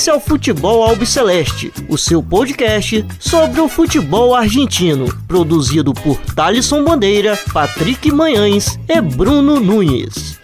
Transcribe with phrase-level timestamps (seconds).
[0.00, 6.82] Esse é o Futebol Albiceleste, o seu podcast sobre o futebol argentino, produzido por Thalisson
[6.82, 10.40] Bandeira, Patrick Manhães e Bruno Nunes.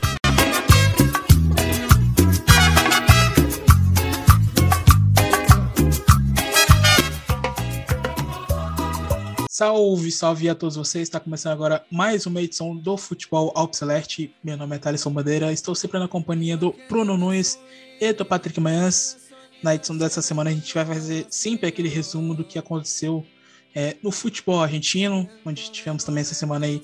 [9.49, 11.05] Salve, salve a todos vocês.
[11.05, 14.35] Está começando agora mais uma edição do Futebol Alpceleste.
[14.45, 15.51] Meu nome é Thaleson Bandeira.
[15.51, 17.59] Estou sempre na companhia do Bruno Nunes
[17.99, 19.26] e do Patrick Manhãs.
[19.63, 23.25] Na edição dessa semana a gente vai fazer sempre aquele resumo do que aconteceu
[23.75, 26.83] é, no futebol argentino, onde tivemos também essa semana aí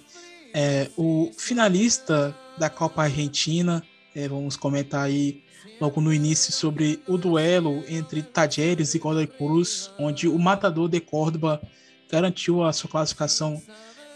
[0.54, 3.82] é, o finalista da Copa Argentina.
[4.14, 5.42] É, vamos comentar aí
[5.80, 11.00] logo no início sobre o duelo entre Tajeres e Godoy Cruz, onde o matador de
[11.00, 11.62] Córdoba
[12.10, 13.62] garantiu a sua classificação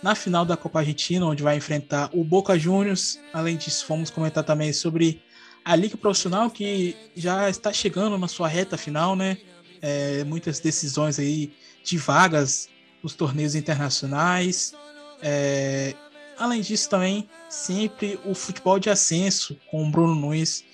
[0.02, 3.18] na final da Copa Argentina, onde vai enfrentar o Boca Juniors.
[3.32, 5.22] Além disso, vamos comentar também sobre
[5.66, 9.36] a Liga Profissional, que já está chegando na sua reta final, né?
[9.82, 12.68] É, muitas decisões aí de vagas
[13.02, 14.72] nos torneios internacionais.
[15.20, 15.92] É,
[16.38, 20.64] além disso, também sempre o futebol de ascenso com o Bruno Nunes,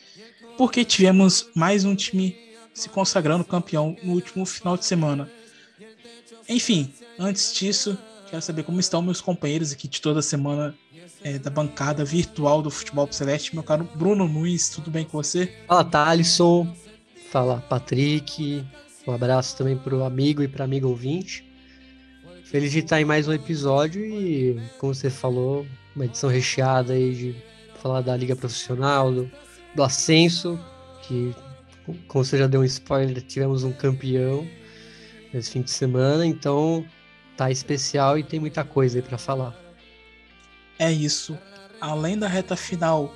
[0.59, 2.37] porque tivemos mais um time
[2.75, 5.33] se consagrando campeão no último final de semana.
[6.47, 7.97] Enfim, antes disso,
[8.29, 10.77] quero saber como estão meus companheiros aqui de toda semana
[11.22, 13.55] é, da bancada virtual do Futebol Celeste.
[13.55, 15.52] Meu caro Bruno Nunes, tudo bem com você?
[15.66, 16.74] Fala, Thalisson.
[17.30, 18.64] Fala, Patrick.
[19.06, 21.44] Um abraço também para o amigo e para amigo ouvinte.
[22.44, 27.14] Feliz de estar em mais um episódio e, como você falou, uma edição recheada aí
[27.14, 27.36] de
[27.80, 29.30] falar da Liga Profissional, do,
[29.74, 30.60] do Ascenso,
[31.02, 31.34] que,
[32.06, 34.46] como você já deu um spoiler, tivemos um campeão
[35.34, 36.84] esse fim de semana, então
[37.36, 39.61] tá especial e tem muita coisa aí para falar.
[40.78, 41.38] É isso.
[41.80, 43.14] Além da reta final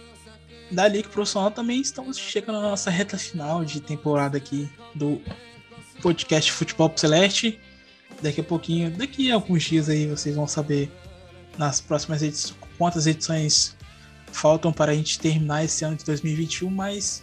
[0.71, 5.21] da Liga Profissional, também estamos chegando na nossa reta final de temporada aqui do
[6.03, 7.59] podcast Futebol Celeste.
[8.21, 10.91] Daqui a pouquinho, daqui a alguns dias aí, vocês vão saber
[11.59, 13.77] nas próximas edições quantas edições
[14.33, 17.23] faltam para a gente terminar esse ano de 2021, mas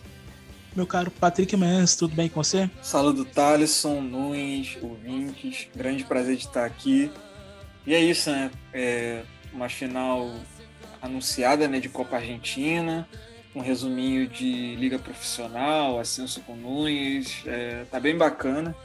[0.75, 2.69] meu caro Patrick Mans, tudo bem com você?
[2.81, 7.11] Saludo Thaleson, Nunes, ouvintes, grande prazer de estar aqui.
[7.85, 8.50] E é isso, né?
[8.73, 9.23] É
[9.53, 10.34] uma final
[11.02, 13.08] anunciada né, de Copa Argentina,
[13.56, 18.75] um resuminho de Liga Profissional, Ascenso com Nunes, é, tá bem bacana.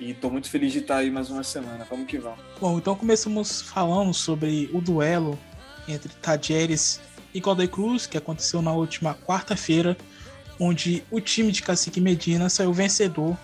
[0.00, 1.84] E estou muito feliz de estar aí mais uma semana.
[1.88, 2.38] Vamos que vamos.
[2.60, 5.36] Bom, então começamos falando sobre o duelo
[5.88, 7.00] entre Tajeres
[7.34, 9.96] e Godoy Cruz, que aconteceu na última quarta-feira
[10.60, 13.36] onde o time de Cacique Medina saiu vencedor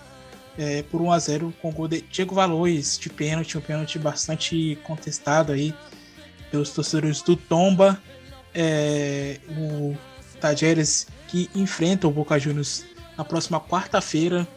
[0.57, 3.97] é, por 1 a 0 com o gol de Diego Valores de pênalti, um pênalti
[3.99, 5.73] bastante contestado aí
[6.55, 8.01] pelos torcedores do Tomba.
[8.53, 9.97] É, o
[10.39, 12.85] Tajeres que enfrenta o Boca Juniors
[13.17, 14.47] na próxima quarta-feira,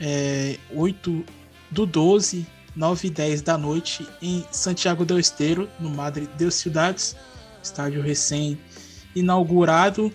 [0.00, 1.24] é, 8
[1.70, 2.44] do 12,
[2.74, 7.14] 9 e 10 da noite, em Santiago del Esteiro, no Madre de Ciudades,
[7.62, 10.12] estádio recém-inaugurado,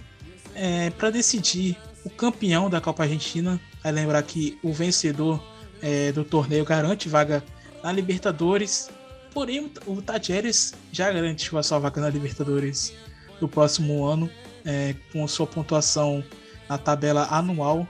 [0.56, 3.58] é, para decidir o campeão da Copa Argentina.
[3.86, 5.42] Lembrar que o vencedor
[5.82, 7.42] é, do torneio garante vaga
[7.82, 8.90] na Libertadores.
[9.34, 12.94] Porém, o Tajeres já garantiu a sua vaga na Libertadores
[13.40, 14.30] do próximo ano,
[14.66, 16.24] é, com sua pontuação
[16.68, 17.88] na tabela anual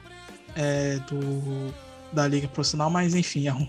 [0.55, 1.73] é, do,
[2.11, 2.89] da Liga Profissional.
[2.89, 3.67] Mas, enfim, é, um,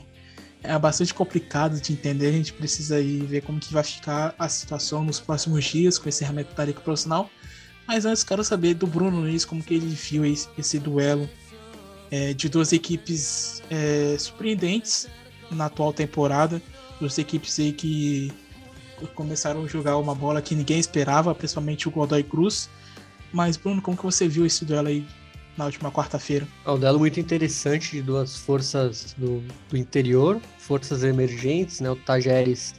[0.63, 2.29] é bastante complicado de entender.
[2.29, 6.09] A gente precisa aí ver como que vai ficar a situação nos próximos dias com
[6.09, 7.31] esse encerramento da Liga Profissional.
[7.87, 11.29] Mas antes quero saber do Bruno Nunes como que ele viu esse, esse duelo
[12.11, 15.09] é, de duas equipes é, surpreendentes
[15.51, 16.63] na atual temporada,
[17.01, 18.33] duas equipes aí que
[19.15, 22.69] começaram a jogar uma bola que ninguém esperava, principalmente o Godoy Cruz.
[23.33, 25.07] Mas Bruno, como que você viu esse duelo aí
[25.57, 26.47] na última quarta-feira?
[26.65, 31.91] É um duelo muito interessante de duas forças do, do interior, forças emergentes, né?
[31.91, 32.75] O Tajeres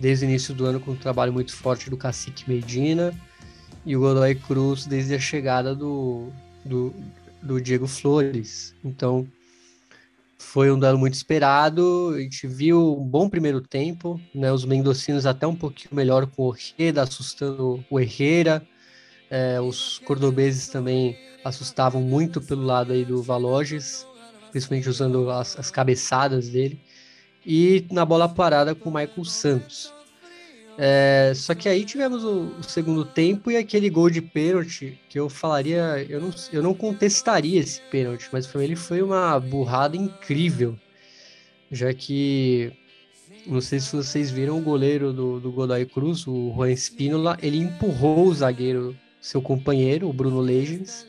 [0.00, 3.14] desde o início do ano com um trabalho muito forte do Cacique Medina
[3.86, 6.28] e o Godoy Cruz desde a chegada do,
[6.64, 6.94] do,
[7.42, 8.74] do Diego Flores.
[8.84, 9.26] Então,
[10.44, 12.12] foi um duelo muito esperado.
[12.14, 14.52] A gente viu um bom primeiro tempo, né?
[14.52, 18.64] Os mendocinos até um pouquinho melhor com o Ojeda, assustando o Herrera.
[19.30, 24.06] É, os cordobeses também assustavam muito pelo lado aí do Valoges,
[24.52, 26.80] principalmente usando as, as cabeçadas dele.
[27.44, 29.92] E na bola parada com o Michael Santos.
[30.76, 35.18] É, só que aí tivemos o, o, segundo tempo e aquele gol de pênalti que
[35.18, 39.96] eu falaria, eu não, eu não contestaria esse pênalti, mas para ele foi uma burrada
[39.96, 40.76] incrível,
[41.70, 42.72] já que
[43.46, 47.58] não sei se vocês viram o goleiro do, do Godoy Cruz, o Juan Espínola, ele
[47.58, 51.06] empurrou o zagueiro, seu companheiro, o Bruno Legends,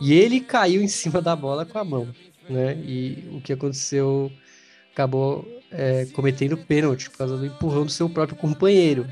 [0.00, 2.08] e ele caiu em cima da bola com a mão.
[2.48, 2.76] né?
[2.84, 4.30] E o que aconteceu
[5.00, 9.06] acabou é, cometendo pênalti por causa do empurrão do seu próprio companheiro.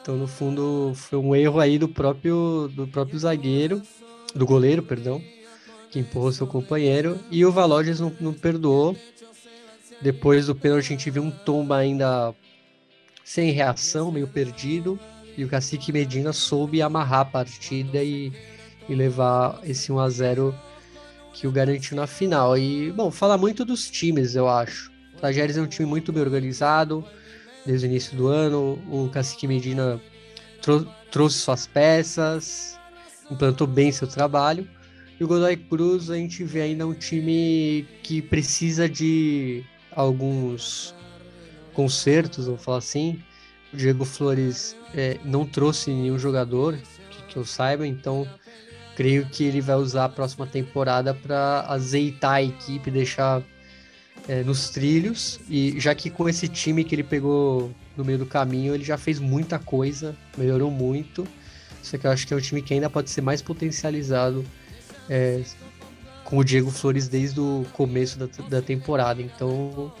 [0.00, 3.82] Então, no fundo, foi um erro aí do próprio, do próprio zagueiro,
[4.34, 5.20] do goleiro, perdão,
[5.90, 7.18] que empurrou seu companheiro.
[7.30, 8.96] E o Valoges não, não perdoou.
[10.00, 12.34] Depois do pênalti, a gente viu um tomba ainda
[13.24, 14.98] sem reação, meio perdido.
[15.36, 18.32] E o Cacique Medina soube amarrar a partida e,
[18.88, 20.54] e levar esse 1 a 0
[21.36, 22.56] que o garantiu na final.
[22.56, 24.90] E, bom, fala muito dos times, eu acho.
[25.14, 27.04] O Tajeres é um time muito bem organizado,
[27.64, 28.82] desde o início do ano.
[28.90, 30.00] O Cacique Medina
[30.62, 32.78] trou trouxe suas peças,
[33.30, 34.66] implantou bem seu trabalho.
[35.20, 39.62] E o Godoy Cruz, a gente vê ainda um time que precisa de
[39.92, 40.94] alguns
[41.74, 43.22] concertos, vamos falar assim.
[43.72, 46.76] O Diego Flores é, não trouxe nenhum jogador
[47.10, 48.26] que, que eu saiba, então
[48.96, 53.42] creio que ele vai usar a próxima temporada para azeitar a equipe, deixar
[54.26, 55.38] é, nos trilhos.
[55.48, 58.96] E já que com esse time que ele pegou no meio do caminho, ele já
[58.96, 61.28] fez muita coisa, melhorou muito.
[61.82, 64.44] Só que eu acho que é um time que ainda pode ser mais potencializado
[65.08, 65.42] é,
[66.24, 69.20] com o Diego Flores desde o começo da, da temporada.
[69.20, 69.92] Então,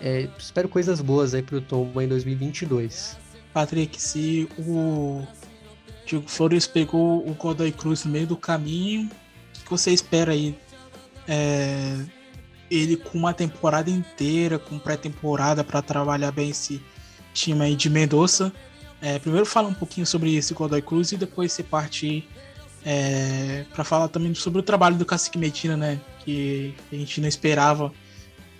[0.00, 3.16] é, espero coisas boas aí para o Tomba em 2022.
[3.54, 5.22] Patrick, se o
[6.12, 9.10] Diego Flores pegou o Godoy Cruz no meio do caminho,
[9.56, 10.54] o que você espera aí?
[11.26, 11.96] É,
[12.70, 16.82] ele com uma temporada inteira, com pré-temporada para trabalhar bem esse
[17.32, 18.52] time aí de Mendoza.
[19.00, 22.28] É, primeiro fala um pouquinho sobre esse Godoy Cruz e depois você parte
[22.84, 25.98] é, para falar também sobre o trabalho do Cacique Medina, né?
[26.24, 27.90] Que a gente não esperava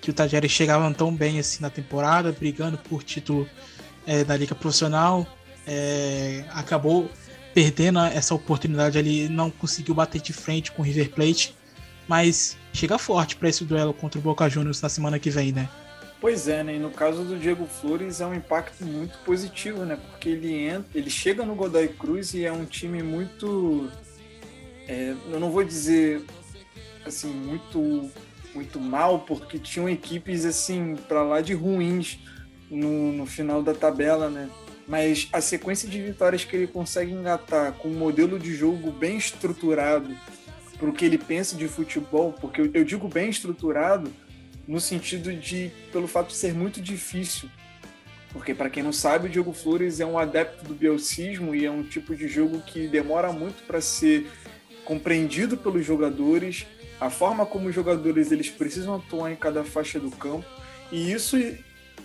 [0.01, 3.47] que o Tajere chegava tão bem assim na temporada, brigando por título
[4.07, 5.27] é, da Liga Profissional.
[5.67, 7.09] É, acabou
[7.55, 11.55] perdendo essa oportunidade ali, não conseguiu bater de frente com o River Plate
[12.09, 15.69] mas chega forte para esse duelo contra o Boca Juniors na semana que vem, né?
[16.21, 16.77] Pois é, né?
[16.77, 19.97] E no caso do Diego Flores é um impacto muito positivo, né?
[19.97, 23.91] Porque ele entra, ele chega no Godoy Cruz e é um time muito,
[24.87, 26.25] é, eu não vou dizer
[27.05, 28.11] assim muito
[28.55, 32.19] muito mal, porque tinham equipes assim para lá de ruins
[32.71, 34.51] no, no final da tabela, né?
[34.93, 39.17] Mas a sequência de vitórias que ele consegue engatar com um modelo de jogo bem
[39.17, 40.15] estruturado
[40.79, 44.13] para o que ele pensa de futebol, porque eu, digo bem estruturado
[44.69, 47.49] no sentido de pelo fato de ser muito difícil.
[48.35, 51.71] Porque para quem não sabe, o Diego Flores é um adepto do bielcismo e é
[51.71, 54.31] um tipo de jogo que demora muito para ser
[54.85, 56.67] compreendido pelos jogadores,
[57.01, 60.45] a forma como os jogadores eles precisam atuar em cada faixa do campo,
[60.93, 61.39] e isso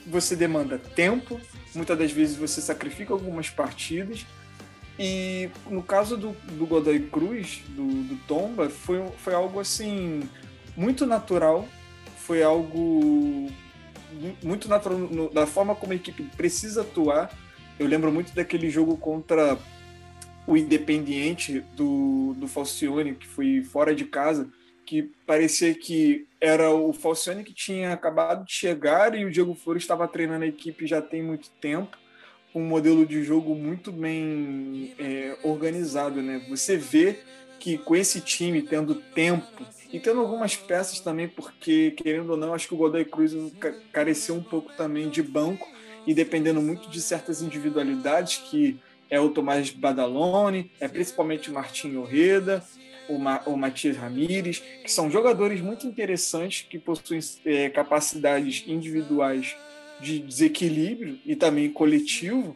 [0.07, 1.39] você demanda tempo,
[1.75, 4.25] muitas das vezes você sacrifica algumas partidas,
[4.99, 10.27] e no caso do, do Godoy Cruz, do, do Tomba, foi, foi algo assim
[10.75, 11.67] muito natural,
[12.17, 13.51] foi algo
[14.43, 17.31] muito natural no, da forma como a equipe precisa atuar.
[17.77, 19.57] Eu lembro muito daquele jogo contra
[20.47, 24.49] o Independiente do, do Falcione, que foi fora de casa,
[24.87, 29.83] que parecia que era o Falcione que tinha acabado de chegar e o Diego Flores
[29.83, 31.97] estava treinando a equipe já tem muito tempo
[32.55, 36.43] um modelo de jogo muito bem é, organizado, né?
[36.49, 37.19] Você vê
[37.59, 39.45] que com esse time tendo tempo
[39.91, 43.33] e tendo algumas peças também, porque querendo ou não, acho que o Godoy Cruz
[43.91, 45.67] careceu um pouco também de banco
[46.05, 48.79] e dependendo muito de certas individualidades que
[49.09, 52.63] é o Tomás Badalone, é principalmente o Martim Orreda,
[53.09, 59.55] o, Ma o Matias Ramírez, que são jogadores muito interessantes que possuem é, capacidades individuais
[59.99, 62.55] de desequilíbrio e também coletivo,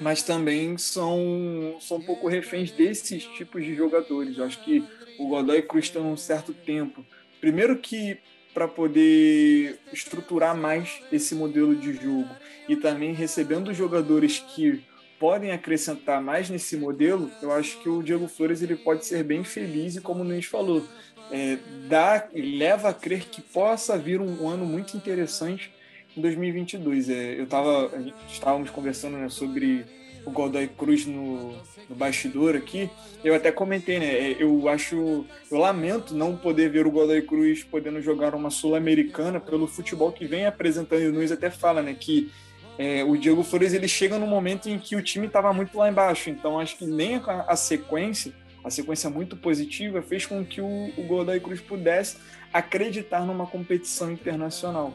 [0.00, 4.36] mas também são, são um pouco reféns desses tipos de jogadores.
[4.36, 4.84] Eu acho que
[5.18, 7.04] o Godoy Cruz tem um certo tempo.
[7.40, 8.18] Primeiro que
[8.52, 12.30] para poder estruturar mais esse modelo de jogo
[12.66, 14.82] e também recebendo jogadores que
[15.18, 19.42] podem acrescentar mais nesse modelo, eu acho que o Diego Flores ele pode ser bem
[19.44, 20.82] feliz e como o Nunes falou,
[21.30, 21.58] é,
[21.88, 25.72] dá, leva a crer que possa vir um, um ano muito interessante
[26.16, 27.10] em 2022.
[27.10, 27.90] É, eu tava,
[28.28, 29.84] estávamos conversando né, sobre
[30.24, 31.52] o Godoy Cruz no,
[31.88, 32.90] no bastidor aqui.
[33.24, 34.06] Eu até comentei, né?
[34.06, 39.38] É, eu acho, eu lamento não poder ver o Godoy Cruz podendo jogar uma sul-americana
[39.40, 41.02] pelo futebol que vem apresentando.
[41.02, 42.30] E o Nunes até fala, né, que
[42.78, 45.88] é, o Diego Flores ele chega no momento em que o time estava muito lá
[45.88, 46.30] embaixo.
[46.30, 50.92] Então acho que nem a, a, sequência, a sequência muito positiva, fez com que o,
[50.96, 52.18] o Godoy Cruz pudesse
[52.52, 54.92] acreditar numa competição internacional.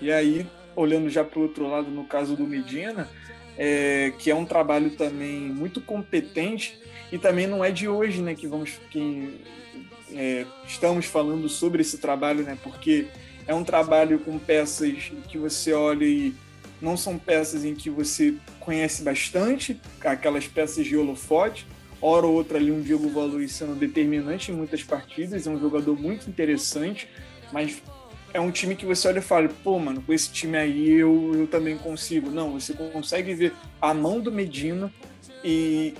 [0.00, 3.08] E aí, olhando já para o outro lado, no caso do Medina,
[3.56, 6.78] é, que é um trabalho também muito competente
[7.12, 9.40] e também não é de hoje, né, que vamos que
[10.12, 13.06] é, estamos falando sobre esse trabalho, né, porque
[13.46, 16.34] é um trabalho com peças que você olha e
[16.84, 21.66] não são peças em que você conhece bastante, aquelas peças de holofote,
[22.00, 25.98] hora ou outra ali um Diego Valui sendo determinante em muitas partidas, é um jogador
[25.98, 27.08] muito interessante,
[27.50, 27.82] mas
[28.34, 31.32] é um time que você olha e fala, pô, mano, com esse time aí eu,
[31.34, 32.30] eu também consigo.
[32.30, 34.92] Não, você consegue ver a mão do Medina
[35.42, 35.94] e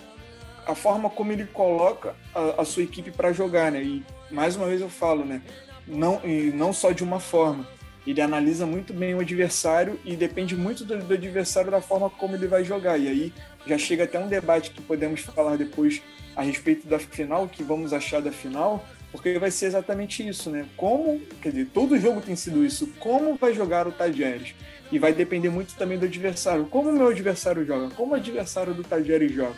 [0.67, 3.83] a forma como ele coloca a, a sua equipe para jogar, né?
[3.83, 5.41] E mais uma vez eu falo, né?
[5.87, 7.67] Não, e não só de uma forma.
[8.06, 12.37] Ele analisa muito bem o adversário e depende muito do, do adversário da forma como
[12.37, 12.99] ele vai jogar.
[12.99, 13.32] E aí
[13.66, 16.02] já chega até um debate que podemos falar depois
[16.37, 20.66] a respeito da final, que vamos achar da final, porque vai ser exatamente isso, né?
[20.76, 24.54] Como, quer dizer, todo jogo tem sido isso, como vai jogar o Tajeres?
[24.92, 26.66] E vai depender muito também do adversário.
[26.66, 27.94] Como o meu adversário joga?
[27.94, 29.54] Como o adversário do Tajeres joga?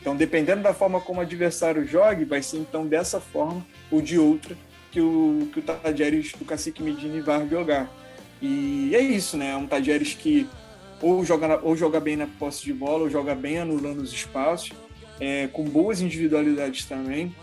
[0.00, 4.18] Então, dependendo da forma como o adversário jogue, vai ser então dessa forma ou de
[4.18, 4.56] outra
[4.90, 7.90] que o, que o Tajeres do Cacique Medina vai jogar.
[8.42, 9.52] E é isso, né?
[9.52, 10.48] É um Tajeres que
[11.02, 14.72] ou joga, ou joga bem na posse de bola, ou joga bem anulando os espaços,
[15.18, 17.34] é, com boas individualidades também.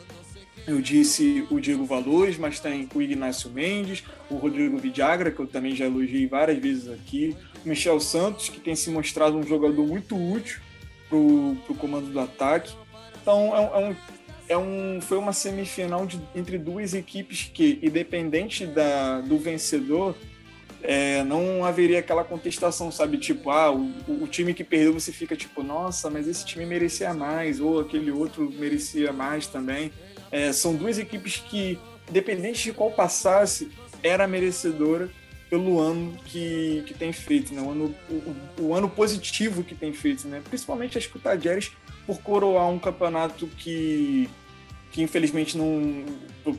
[0.68, 5.48] Eu disse o Diego Valores, mas tem o Ignácio Mendes, o Rodrigo Vidagra, que eu
[5.48, 7.36] também já elogiei várias vezes aqui,
[7.66, 10.60] o Michel Santos, que tem se mostrado um jogador muito útil
[11.08, 12.74] para o comando do ataque.
[13.22, 13.96] Então, é um, é um,
[14.50, 20.16] é um, foi uma semifinal de, entre duas equipes que, independente da, do vencedor,
[20.82, 23.18] é, não haveria aquela contestação, sabe?
[23.18, 27.14] Tipo, ah, o, o, time que perdeu você fica tipo, nossa, mas esse time merecia
[27.14, 29.92] mais, ou aquele outro merecia mais também.
[30.32, 33.70] É, são duas equipes que, independente de qual passasse,
[34.04, 35.10] era merecedora
[35.50, 37.62] pelo ano que, que tem feito, né?
[37.62, 40.42] o, ano, o, o ano positivo que tem feito, né?
[40.48, 41.22] principalmente acho que o
[42.08, 44.28] por coroar um campeonato que,
[44.92, 46.04] que infelizmente não,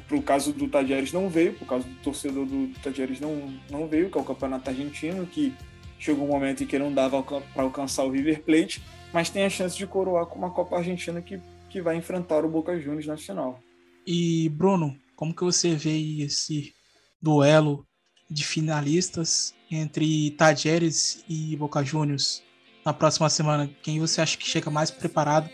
[0.06, 3.88] para o caso do Tajeres não veio, por causa do torcedor do Tajeres não, não
[3.88, 5.52] veio, que é o campeonato argentino, que
[5.98, 8.80] chegou um momento em que não dava para alcançar o River Plate,
[9.12, 12.48] mas tem a chance de coroar com uma Copa Argentina que que vai enfrentar o
[12.48, 13.62] Boca Juniors na final.
[14.06, 16.74] E Bruno, como que você vê esse
[17.20, 17.86] duelo
[18.30, 22.42] de finalistas entre Tajeres e Boca Juniors
[22.84, 23.68] na próxima semana?
[23.82, 25.48] Quem você acha que chega mais preparado,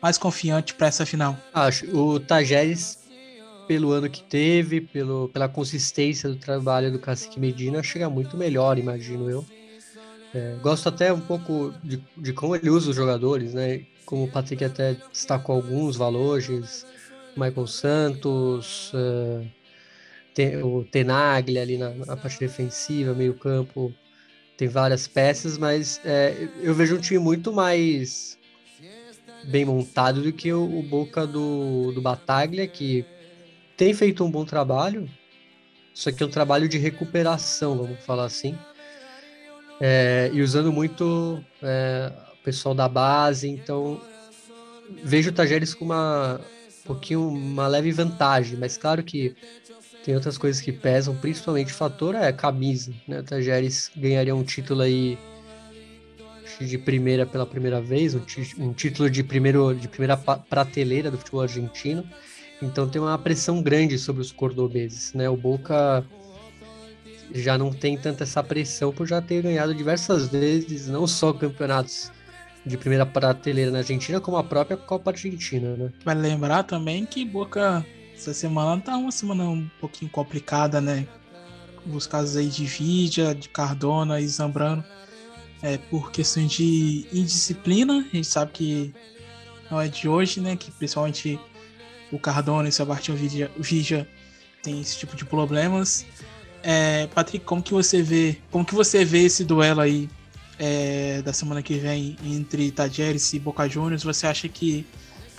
[0.00, 1.36] mais confiante para essa final?
[1.52, 2.98] Acho o Tajeres
[3.66, 8.78] pelo ano que teve, pelo, pela consistência do trabalho do Cacique Medina, chega muito melhor,
[8.78, 9.46] imagino eu.
[10.34, 13.84] É, gosto até um pouco de, de como ele usa os jogadores, né?
[14.12, 16.86] como o Patrick até destacou alguns valores,
[17.34, 19.46] Michael Santos, uh,
[20.62, 23.90] o Tenaglia ali na, na, parte defensiva, meio campo,
[24.62, 28.38] tem várias peças, mas é, eu vejo um time muito mais
[29.48, 33.04] bem montado do que o, o Boca do, do Bataglia, que
[33.76, 35.10] tem feito um bom trabalho,
[35.92, 38.56] só que é um trabalho de recuperação, vamos falar assim,
[39.80, 42.12] é, e usando muito é,
[42.44, 44.00] pessoal da base, então
[45.02, 46.40] vejo o Tajeres com uma
[46.84, 49.34] um pouquinho uma leve vantagem, mas claro que
[50.04, 53.20] tem outras coisas que pesam, principalmente o fator é a camisa, né?
[53.20, 55.18] O Tajeres ganharia um título aí
[56.60, 58.22] de primeira pela primeira vez, um,
[58.58, 62.04] um título de primeiro de primeira prateleira do futebol argentino.
[62.60, 65.28] Então tem uma pressão grande sobre os cordobeses, né?
[65.28, 66.04] O Boca
[67.34, 72.12] já não tem tanta essa pressão por já ter ganhado diversas vezes, não só campeonatos
[72.64, 75.92] de primeira prateleira na Argentina, como a própria Copa Argentina, né?
[76.04, 77.84] Vai lembrar também que Boca
[78.22, 81.06] essa semana tá uma semana um pouquinho complicada, né?
[81.92, 84.84] Os casos aí de Vidia, de Cardona e Zambrano,
[85.60, 88.94] é, por questões de indisciplina, a gente sabe que
[89.70, 90.56] não é de hoje, né?
[90.56, 91.38] Que principalmente
[92.12, 94.08] o Cardona e o Sebastião Vidia, Vidia
[94.62, 96.06] tem esse tipo de problemas.
[96.62, 100.08] É, Patrick, como que você vê, como que você vê esse duelo aí
[100.60, 104.86] é, da semana que vem entre Tajeres e Boca Juniors, você acha que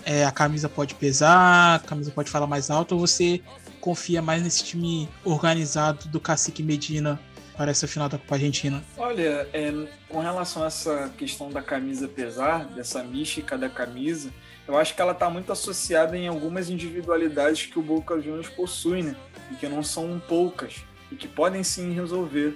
[0.05, 3.41] é, a camisa pode pesar, a camisa pode falar mais alto, ou você
[3.79, 7.19] confia mais nesse time organizado do Cacique Medina
[7.55, 8.83] para essa final da Copa Argentina?
[8.97, 9.71] Olha, é,
[10.09, 14.29] com relação a essa questão da camisa pesar, dessa mística da camisa,
[14.67, 19.03] eu acho que ela está muito associada em algumas individualidades que o Boca Juniors possui,
[19.03, 19.15] né?
[19.51, 22.55] E que não são poucas, e que podem sim resolver.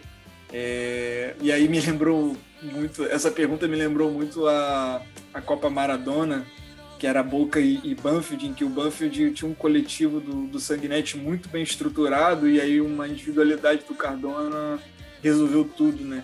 [0.51, 5.01] É, e aí me lembrou muito, essa pergunta me lembrou muito a,
[5.33, 6.45] a Copa Maradona,
[6.97, 10.59] que era Boca e, e Banfield, em que o Banfield tinha um coletivo do, do
[10.59, 14.79] Sanguinete muito bem estruturado e aí uma individualidade do Cardona
[15.21, 16.23] resolveu tudo, né?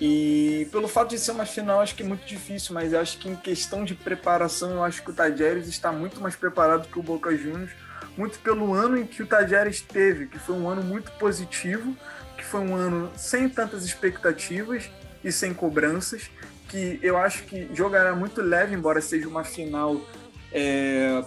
[0.00, 3.28] E pelo fato de ser uma final, acho que é muito difícil, mas acho que
[3.28, 7.02] em questão de preparação, eu acho que o Tajeres está muito mais preparado que o
[7.02, 7.70] Boca Juniors,
[8.16, 11.94] muito pelo ano em que o Tajeres teve, que foi um ano muito positivo,
[12.36, 14.90] que foi um ano sem tantas expectativas
[15.22, 16.30] e sem cobranças,
[16.70, 20.00] que eu acho que jogará muito leve, embora seja uma final,
[20.52, 21.22] é,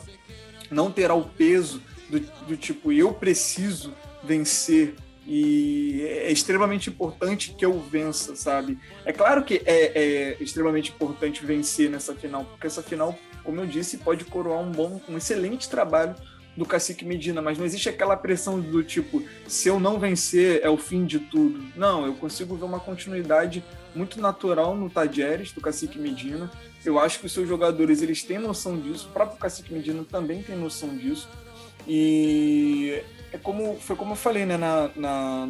[0.72, 4.96] não terá o peso do, do tipo eu preciso vencer
[5.26, 8.78] e é extremamente importante que eu vença, sabe?
[9.06, 13.66] É claro que é, é, extremamente importante vencer nessa final, porque essa final, como eu
[13.66, 16.16] disse, pode coroar um bom, um excelente trabalho
[16.58, 20.70] do Cacique Medina, mas não existe aquela pressão do tipo, se eu não vencer é
[20.70, 21.64] o fim de tudo.
[21.76, 23.64] Não, eu consigo ver uma continuidade
[23.96, 26.50] muito natural no Tajeres, do Cacique Medina.
[26.84, 30.42] Eu acho que os seus jogadores eles têm noção disso, o próprio Cacique Medina também
[30.42, 31.30] tem noção disso.
[31.88, 35.50] E é como foi como eu falei, né, na, na,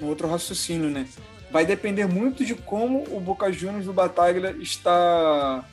[0.00, 1.06] no outro raciocínio, né?
[1.50, 5.64] Vai depender muito de como o Boca Juniors do Bataglia está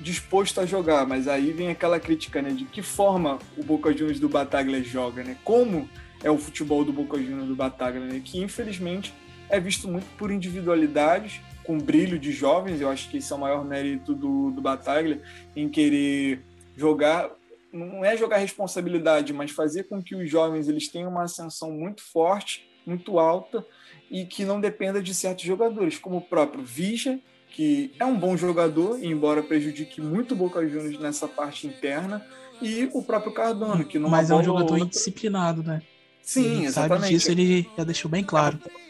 [0.00, 4.20] disposto a jogar, mas aí vem aquela crítica, né, de que forma o Boca Juniors
[4.20, 5.36] do Bataglia joga, né?
[5.44, 5.88] Como
[6.22, 8.20] é o futebol do Boca Juniors do Bataglia, né?
[8.24, 9.12] Que infelizmente
[9.48, 12.80] é visto muito por individualidades, com brilho de jovens.
[12.80, 15.22] Eu acho que esse é o maior mérito do, do Bataglia,
[15.54, 16.40] em querer
[16.76, 17.30] jogar
[17.74, 22.02] não é jogar responsabilidade, mas fazer com que os jovens eles tenham uma ascensão muito
[22.02, 23.66] forte, muito alta
[24.10, 27.18] e que não dependa de certos jogadores, como o próprio Vija,
[27.50, 32.24] que é um bom jogador, embora prejudique muito o Boca Juniors nessa parte interna,
[32.62, 34.86] e o próprio Cardano, que não Mas é um jogador outra...
[34.86, 35.82] indisciplinado, né?
[36.22, 37.00] Sim, ele exatamente.
[37.00, 38.58] Sabe disso, ele já deixou bem claro.
[38.64, 38.83] É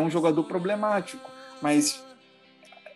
[0.00, 1.30] um jogador problemático,
[1.60, 2.02] mas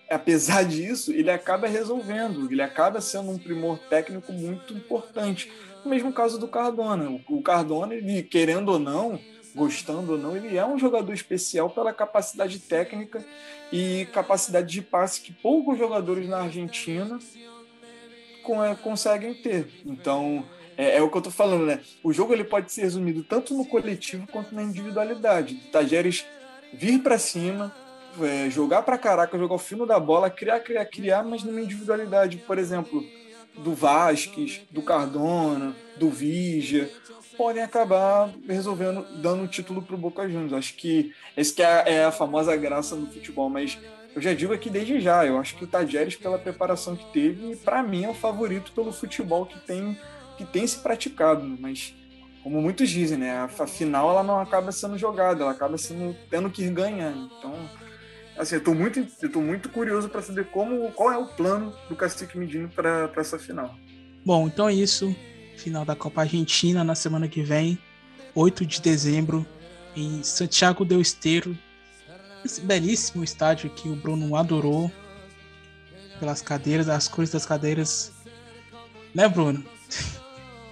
[0.09, 5.51] apesar disso, ele acaba resolvendo, ele acaba sendo um primor técnico muito importante.
[5.85, 7.21] No mesmo caso do Cardona.
[7.29, 9.19] O Cardona, ele, querendo ou não,
[9.55, 13.25] gostando ou não, ele é um jogador especial pela capacidade técnica
[13.73, 17.19] e capacidade de passe que poucos jogadores na Argentina
[18.65, 19.69] é, conseguem ter.
[19.85, 20.45] Então,
[20.77, 21.81] é, é, o que eu tô falando, né?
[22.03, 25.57] O jogo ele pode ser resumido tanto no coletivo quanto na individualidade.
[25.73, 26.25] Tajeres
[26.73, 27.75] vir para cima,
[28.23, 32.39] é, jogar para caraca, jogar o fino da bola, criar, criar, criar, mas numa individualidade,
[32.39, 33.05] por exemplo,
[33.57, 36.91] do Vasquez, do Cardona, do Vigia,
[37.37, 40.53] podem acabar resolvendo, dando o título para o Boca Juniors.
[40.53, 43.79] Acho que esse que é, é, a famosa graça do futebol, mas
[44.15, 47.57] eu já digo aqui desde já, eu acho que o Tajeres, pela preparação que teve,
[47.57, 49.99] para mim é o favorito pelo futebol que tem,
[50.39, 51.95] que tem se praticado, mas
[52.47, 56.49] como muitos dizem, né, a final ela não acaba sendo jogada, ela acaba sendo tendo
[56.49, 57.29] que ir ganhando.
[57.37, 57.53] Então,
[58.39, 61.77] assim, eu tô muito, eu tô muito curioso para saber como, qual é o plano
[61.89, 63.75] do Cacique Medina para essa final.
[64.25, 65.13] Bom, então é isso.
[65.57, 67.77] Final da Copa Argentina na semana que vem,
[68.33, 69.45] 8 de dezembro,
[69.97, 71.59] em Santiago del Esteiro.
[72.45, 74.89] Esse belíssimo estádio que o Bruno adorou.
[76.21, 78.13] Pelas cadeiras, as cores das cadeiras.
[79.13, 79.65] Né, Bruno?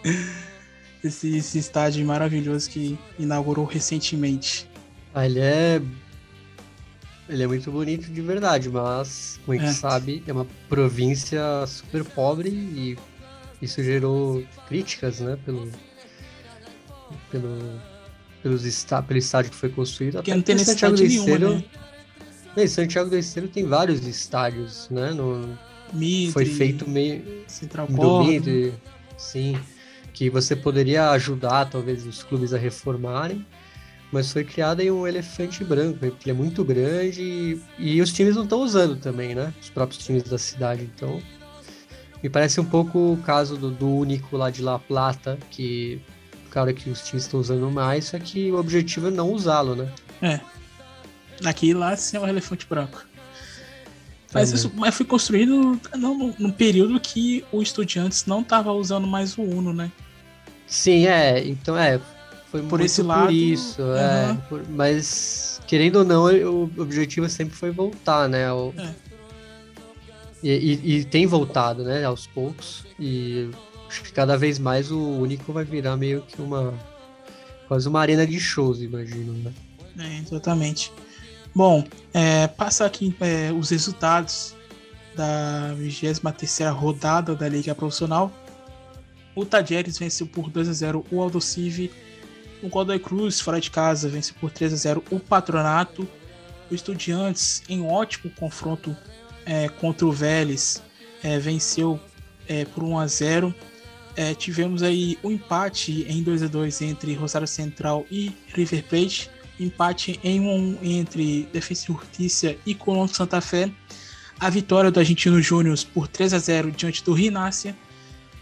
[1.04, 4.68] esse, esse estádio maravilhoso que inaugurou recentemente.
[5.14, 5.80] Ah, ele é
[7.28, 9.74] ele é muito bonito de verdade, mas, como a gente é.
[9.74, 12.98] sabe, é uma província super pobre e
[13.62, 15.70] isso gerou críticas, né, pelo,
[17.30, 17.80] pelo,
[18.42, 20.14] pelos está, pelo estádio que foi construído.
[20.14, 21.64] Porque Até não tem Santiago do Esteiro,
[22.54, 22.64] né?
[22.64, 25.12] Em Santiago do Esteiro tem vários estádios, né?
[25.12, 25.58] No,
[25.92, 27.88] Mitre, foi feito meio Central
[29.16, 29.58] sim,
[30.14, 33.44] que você poderia ajudar talvez os clubes a reformarem
[34.14, 38.37] mas foi criado em um elefante branco, que é muito grande e, e os times
[38.37, 39.53] não estão usando também, né?
[39.61, 41.20] Os próprios times da cidade, então
[42.22, 46.00] me parece um pouco o caso do, do único lá de La Plata, que
[46.48, 49.92] cara que os times estão usando mais, só que o objetivo é não usá-lo, né?
[50.22, 50.40] É.
[51.44, 53.05] Aqui lá sim é um elefante branco.
[54.33, 59.37] Mas isso mas foi construído não, no, período que o Estudiantes não estava usando mais
[59.37, 59.90] o Uno, né?
[60.66, 61.46] Sim, é.
[61.46, 62.00] Então é,
[62.50, 63.27] foi por esse lado.
[63.27, 63.96] Por isso, uhum.
[63.96, 64.38] é.
[64.48, 68.53] Por, mas, querendo ou não, o objetivo sempre foi voltar, né?
[68.53, 68.94] O, é.
[70.42, 72.05] e, e, e, tem voltado, né?
[72.05, 72.85] Aos poucos.
[72.98, 73.50] E
[73.88, 76.74] acho que cada vez mais o único vai virar meio que uma.
[77.66, 79.53] Quase uma arena de shows, imagino, né?
[79.98, 80.92] É, exatamente.
[81.55, 84.55] Bom, é, passa aqui é, os resultados
[85.16, 86.20] da 23
[86.72, 88.31] rodada da Liga Profissional.
[89.34, 91.90] O Tajeres venceu por 2 a 0 o Aldocive
[92.64, 96.08] o Godoy Cruz, fora de casa, vence por 3 a 0 o Patronato.
[96.70, 98.96] O Estudiantes, em um ótimo confronto
[99.44, 100.82] é, contra o Vélez,
[101.22, 102.00] é, venceu
[102.48, 103.54] é, por 1 a 0
[104.16, 109.30] é, tivemos aí um empate em 2 a 2 entre Rosário Central e River Plate.
[109.58, 113.70] empate em um entre Defensa e Justiça e de Santa Fé.
[114.38, 117.76] A vitória do Argentino Júnior por 3 a 0 diante do Rinácia.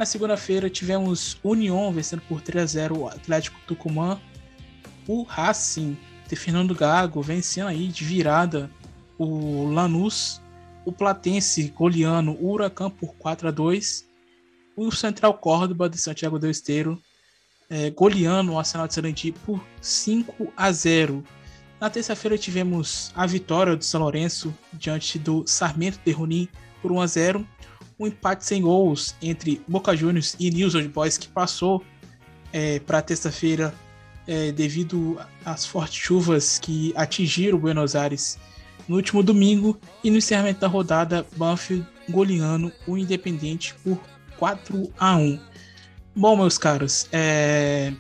[0.03, 4.21] Na segunda-feira tivemos União vencendo por 3 a 0 o Atlético Tucumã.
[5.07, 5.97] O Racing
[6.29, 8.69] de Fernando Gago vencendo aí de virada
[9.17, 10.43] o Lanús.
[10.85, 14.05] O Platense goleando o Huracan por 4 a 2
[14.77, 17.01] O Central Córdoba de Santiago del Esteiro
[17.71, 21.23] é, goleando o Arsenal de Sarandi por 5 a 0.
[21.81, 26.49] Na terça-feira tivemos a vitória do São Lourenço diante do Sarmento de Runim
[26.83, 27.47] por 1 a 0.
[28.03, 31.85] Um empate sem gols entre Boca Juniors e News Old Boys que passou
[32.53, 33.73] é, para terça-feira
[34.27, 38.41] é, devido às fortes chuvas que atingiram Buenos Aires
[38.88, 44.01] no último domingo e no encerramento da rodada Banfield goleando o Independente por
[44.37, 45.41] 4 a 1.
[46.17, 47.93] Bom, meus caros, é...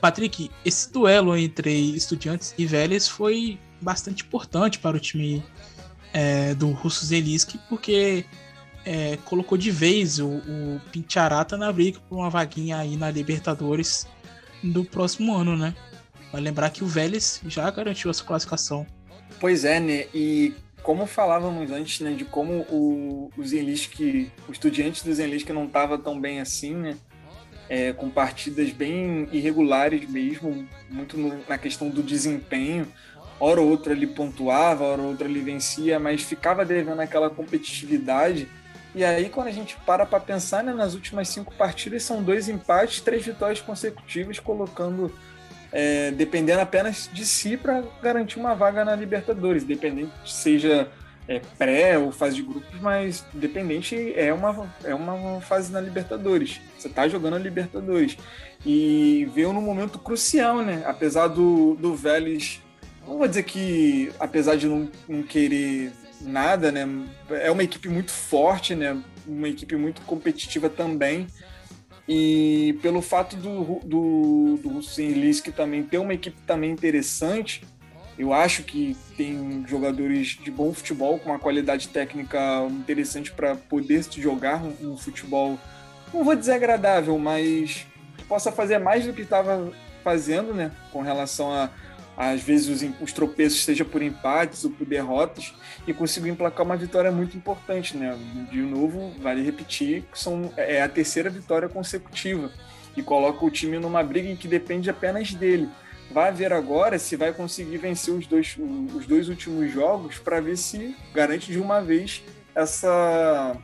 [0.00, 5.44] Patrick, esse duelo entre Estudiantes e Vélez foi bastante importante para o time
[6.14, 8.24] é, do Russo Zelinski, porque
[8.86, 14.06] é, colocou de vez o, o Pincharata na briga por uma vaguinha aí na Libertadores
[14.62, 15.74] do próximo ano, né?
[16.32, 18.86] Vai lembrar que o Vélez já garantiu a sua classificação.
[19.40, 20.06] Pois é, né?
[20.14, 23.98] E como falávamos antes, né, de como o, o Zenlisk,
[24.48, 26.96] o estudiante do Zenlisk não estava tão bem assim, né,
[27.68, 32.86] é, com partidas bem irregulares mesmo, muito no, na questão do desempenho.
[33.38, 38.48] Hora ou outra ele pontuava, hora ou outra ele vencia, mas ficava devendo aquela competitividade.
[38.96, 42.48] E aí, quando a gente para para pensar, né, nas últimas cinco partidas são dois
[42.48, 45.12] empates, três vitórias consecutivas, colocando
[45.70, 50.90] é, dependendo apenas de si para garantir uma vaga na Libertadores, dependente seja
[51.28, 56.58] é, pré ou fase de grupos, mas dependente é uma, é uma fase na Libertadores.
[56.78, 58.16] Você está jogando a Libertadores.
[58.64, 60.82] E veio num momento crucial, né?
[60.86, 62.62] Apesar do, do Vélez,
[63.06, 65.92] não vou dizer que, apesar de não, não querer
[66.26, 66.86] nada, né?
[67.30, 69.00] É uma equipe muito forte, né?
[69.26, 71.26] Uma equipe muito competitiva também.
[72.08, 77.62] E pelo fato do, do, do Hussein também ter uma equipe também interessante,
[78.18, 82.38] eu acho que tem jogadores de bom futebol, com uma qualidade técnica
[82.70, 85.58] interessante para poder jogar um, um, futebol,
[86.14, 87.86] não vou dizer agradável, mas
[88.16, 89.70] que possa fazer mais do que estava
[90.02, 90.70] fazendo, né?
[90.92, 91.68] Com relação a,
[92.16, 95.54] às vezes, os, os, tropeços, seja por empates ou por derrotas,
[95.86, 98.16] e conseguiu emplacar uma vitória muito importante, né?
[98.50, 102.50] De novo, vale repetir, são, é a terceira vitória consecutiva
[102.96, 105.68] e coloca o time numa briga em que depende apenas dele.
[106.10, 108.56] Vai ver agora se vai conseguir vencer os dois,
[108.94, 112.22] os dois últimos jogos para ver se garante de uma vez
[112.54, 113.54] essa,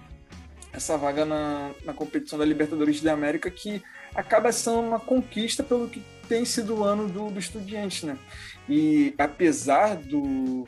[0.72, 3.82] essa vaga na, na competição da Libertadores da América, que
[4.14, 8.16] acaba sendo uma conquista pelo que tem sido o ano do, do Estudiante, né?
[8.66, 10.66] E apesar do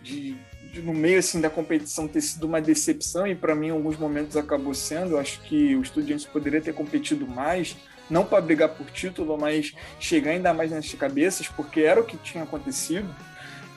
[0.00, 0.34] de,
[0.72, 3.98] de, no meio assim da competição ter sido uma decepção e para mim em alguns
[3.98, 7.76] momentos acabou sendo, eu acho que o Estudiantes poderia ter competido mais,
[8.08, 12.16] não para brigar por título, mas chegar ainda mais nas cabeças, porque era o que
[12.16, 13.14] tinha acontecido.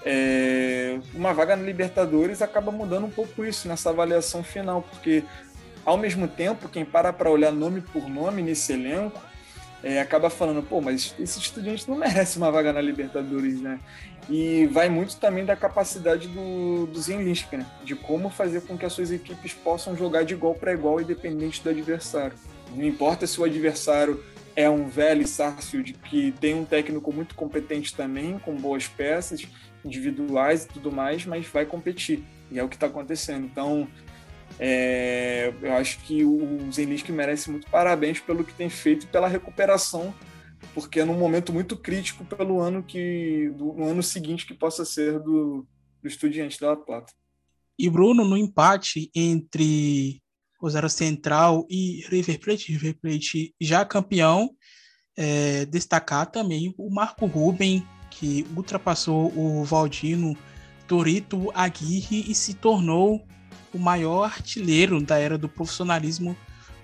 [0.06, 5.22] É, uma vaga na Libertadores acaba mudando um pouco isso nessa avaliação final, porque
[5.84, 9.22] ao mesmo tempo, quem para para olhar nome por nome nesse elenco,
[9.86, 13.80] é, acaba falando, pô, mas esse estudante não merece uma vaga na Libertadores, né?
[14.28, 17.68] E vai muito também da capacidade do, do Zenlinski, né?
[17.84, 21.62] De como fazer com que as suas equipes possam jogar de igual para igual, independente
[21.62, 22.36] do adversário.
[22.76, 24.24] Não importa se o adversário
[24.56, 29.48] é um velho Sarsfield que tem um técnico muito competente também, com boas peças
[29.86, 32.24] individuais e tudo mais, mas vai competir.
[32.50, 33.46] E é o que está acontecendo.
[33.46, 33.88] Então,
[34.60, 39.28] é, eu acho que o Zenlisk merece muito parabéns pelo que tem feito e pela
[39.28, 40.14] recuperação,
[40.74, 44.86] porque é num momento muito crítico pelo ano que do, no ano seguinte que possa
[44.86, 45.68] ser do,
[46.02, 47.14] do Estudiante da La Plata.
[47.78, 50.22] E Bruno, no empate entre
[50.60, 54.52] Rosário Central e River Plate, River Plate já campeão,
[55.18, 60.38] é, destacar também o Marco Ruben, que ultrapassou o Valdino
[60.88, 63.28] Torito Aguirre e se tornou
[63.76, 66.36] o maior artilheiro da era do profissionalismo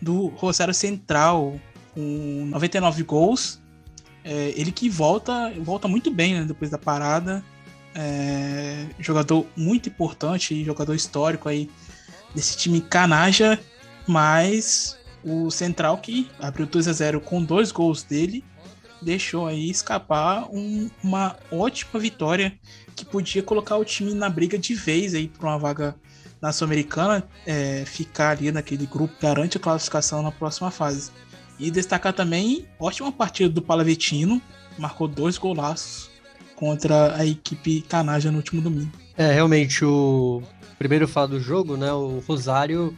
[0.02, 1.58] do Rosário Central,
[1.94, 3.62] com 99 gols.
[4.24, 7.44] É, ele que volta, volta muito bem né, depois da parada.
[7.96, 11.70] É, jogador muito importante, jogador histórico aí
[12.36, 13.58] desse time canaja,
[14.06, 18.44] mas o Central que abriu 2 a 0 com dois gols dele,
[19.02, 22.58] deixou aí escapar um, uma ótima vitória
[22.96, 25.96] que podia colocar o time na briga de vez aí para uma vaga
[26.42, 31.12] na Sul-Americana, é, ficar ali naquele grupo garante a classificação na próxima fase.
[31.60, 34.42] E destacar também ótima partida do Palavetino,
[34.78, 36.10] marcou dois golaços
[36.56, 38.92] contra a equipe Canaja no último domingo.
[39.16, 40.42] É, realmente, o
[40.80, 41.92] primeiro falar do jogo, né?
[41.94, 42.98] O Rosário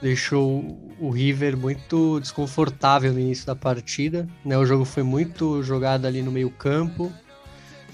[0.00, 4.28] deixou o River muito desconfortável no início da partida.
[4.44, 4.56] Né?
[4.56, 7.12] O jogo foi muito jogado ali no meio campo,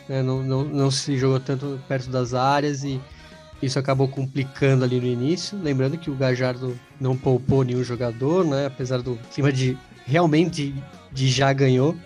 [0.09, 0.23] né?
[0.23, 3.01] não, não, não se jogou tanto perto das áreas e
[3.65, 5.59] isso acabou complicando ali no início.
[5.61, 8.67] Lembrando que o Gajardo não poupou nenhum jogador, né?
[8.67, 10.75] apesar do clima de realmente
[11.13, 11.97] de já ganhou,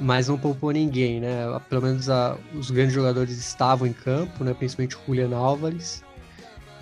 [0.00, 1.20] mas não poupou ninguém.
[1.20, 1.44] Né?
[1.68, 4.54] Pelo menos a, os grandes jogadores estavam em campo, né?
[4.54, 6.02] principalmente o Julian Álvares.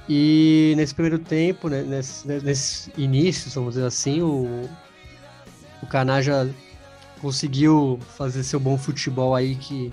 [0.09, 4.69] E nesse primeiro tempo, né, nesse, nesse início, vamos dizer assim, o,
[5.81, 6.53] o Canaja
[7.21, 9.93] conseguiu fazer seu bom futebol aí que,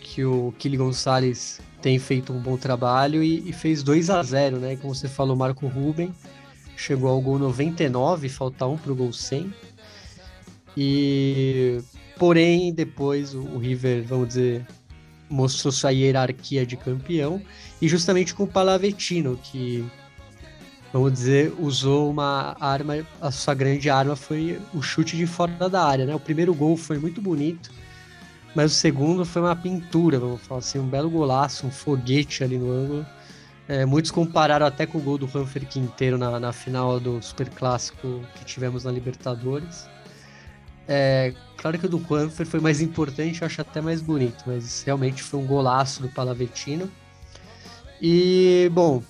[0.00, 4.58] que o Kili Gonçalves tem feito um bom trabalho e, e fez 2 a 0
[4.58, 4.74] né?
[4.74, 6.12] Como você falou, Marco Ruben
[6.76, 9.54] chegou ao gol 99, falta um para o gol 100.
[10.76, 11.78] E
[12.18, 14.66] porém, depois o, o River, vamos dizer,
[15.30, 17.40] mostrou sua hierarquia de campeão,
[17.80, 19.86] e justamente com o Palavetino, que,
[20.92, 25.84] vamos dizer, usou uma arma, a sua grande arma foi o chute de fora da
[25.84, 26.16] área, né?
[26.16, 27.70] O primeiro gol foi muito bonito,
[28.56, 32.56] mas o segundo foi uma pintura, vamos falar assim, um belo golaço, um foguete ali
[32.56, 33.06] no ângulo.
[33.68, 37.50] É, muitos compararam até com o gol do Ranfer Quinteiro na, na final do Super
[37.50, 39.86] Clássico que tivemos na Libertadores.
[40.88, 44.82] É, claro que o do Juanfer foi mais importante, eu acho até mais bonito, mas
[44.84, 46.90] realmente foi um golaço do Palavetino.
[48.00, 49.02] E, bom,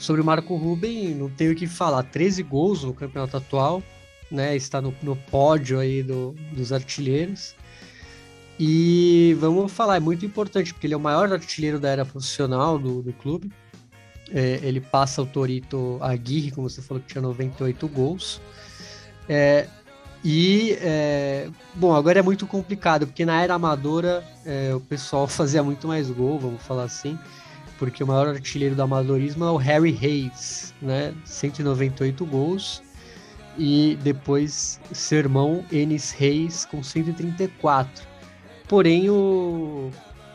[0.00, 2.02] sobre o Marco Ruben, não tenho o que falar.
[2.02, 3.84] 13 gols no campeonato atual,
[4.32, 4.56] né?
[4.56, 7.54] Está no, no pódio aí do, dos artilheiros.
[8.58, 12.78] E vamos falar, é muito importante, porque ele é o maior artilheiro da era profissional
[12.78, 13.52] do, do clube.
[14.30, 18.40] É, ele passa o Torito Aguirre, como você falou, que tinha 98 gols.
[19.28, 19.68] É,
[20.24, 25.62] e, é, bom, agora é muito complicado, porque na era amadora é, o pessoal fazia
[25.62, 27.18] muito mais gol, vamos falar assim,
[27.78, 31.14] porque o maior artilheiro do amadorismo é o Harry Hayes, né?
[31.24, 32.82] 198 gols.
[33.56, 38.07] E depois seu irmão Enis Reis com 134.
[38.68, 39.90] Porém, o,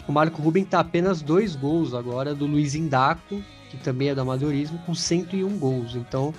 [0.08, 4.22] o Marco Ruben tá apenas dois gols agora do Luiz Indaco, que também é do
[4.22, 5.96] amadorismo, com 101 gols.
[5.96, 6.34] Então,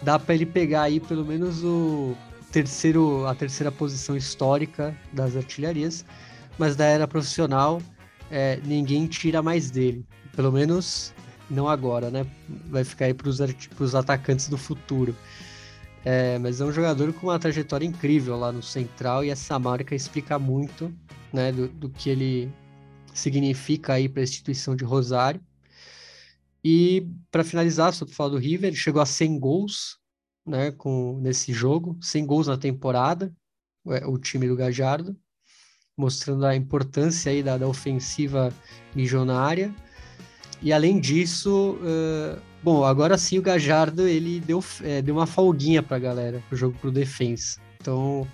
[0.00, 2.14] dá para ele pegar aí pelo menos o
[2.52, 6.04] terceiro, a terceira posição histórica das artilharias,
[6.56, 7.82] mas da era profissional
[8.30, 10.04] é, ninguém tira mais dele.
[10.36, 11.12] Pelo menos
[11.50, 12.26] não agora, né?
[12.70, 15.16] Vai ficar aí para os atacantes do futuro.
[16.04, 19.94] É, mas é um jogador com uma trajetória incrível lá no Central e essa marca
[19.94, 20.92] explica muito
[21.34, 22.52] né, do, do que ele
[23.12, 25.40] significa aí para a instituição de Rosário.
[26.62, 29.98] E para finalizar, só para falar do River, ele chegou a 100 gols
[30.46, 33.34] né, com, nesse jogo, sem gols na temporada,
[33.88, 35.16] é, o time do Gajardo,
[35.96, 38.52] mostrando a importância aí da, da ofensiva
[38.94, 39.74] milionária.
[40.62, 45.82] E além disso, uh, bom, agora sim o Gajardo ele deu, é, deu uma folguinha
[45.82, 47.60] para a galera, pro jogo pro defensa.
[47.80, 48.26] Então,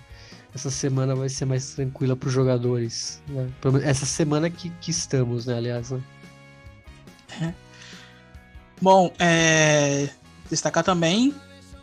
[0.53, 3.21] essa semana vai ser mais tranquila para os jogadores.
[3.27, 3.49] Né?
[3.83, 5.91] Essa semana que, que estamos, né, aliás.
[5.91, 6.01] Né?
[7.41, 7.53] É.
[8.81, 10.09] Bom, é,
[10.49, 11.33] destacar também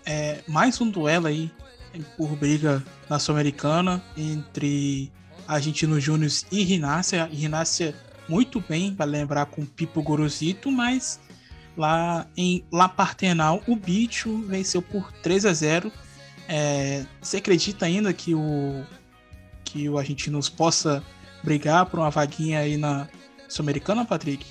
[0.05, 1.51] é, mais um duelo aí
[2.17, 5.13] por briga na Sul-Americana entre
[5.47, 7.25] Argentino Júnior e Rinácia.
[7.27, 7.95] Rinácia
[8.29, 11.19] muito bem, para lembrar com Pipo Gorosito, mas
[11.77, 15.93] lá em La Partenal o Bicho venceu por 3 a 0.
[16.49, 18.85] É, você acredita ainda que o
[19.65, 21.05] que o Argentinos possa
[21.45, 23.07] brigar por uma vaguinha aí na
[23.49, 24.47] Sul-Americana, Patrick?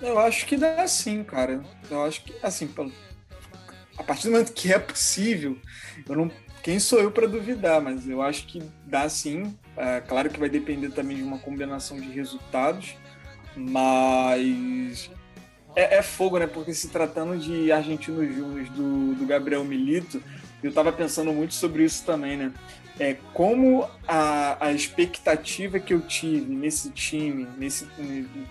[0.00, 1.62] Eu acho que dá sim, cara.
[1.90, 2.68] Eu acho que, assim,
[3.96, 5.58] a partir do momento que é possível,
[6.08, 6.30] eu não,
[6.62, 9.56] quem sou eu para duvidar, mas eu acho que dá sim.
[9.76, 12.94] É, claro que vai depender também de uma combinação de resultados,
[13.54, 15.10] mas
[15.74, 16.46] é, é fogo, né?
[16.46, 20.22] Porque se tratando de argentinos júnior do, do Gabriel Milito,
[20.66, 22.52] eu estava pensando muito sobre isso também, né?
[22.98, 27.86] É, como a, a expectativa que eu tive nesse time, nesse,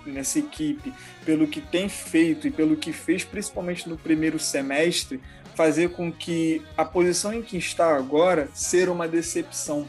[0.06, 0.94] nessa equipe,
[1.26, 5.20] pelo que tem feito e pelo que fez, principalmente no primeiro semestre,
[5.56, 9.88] fazer com que a posição em que está agora ser uma decepção.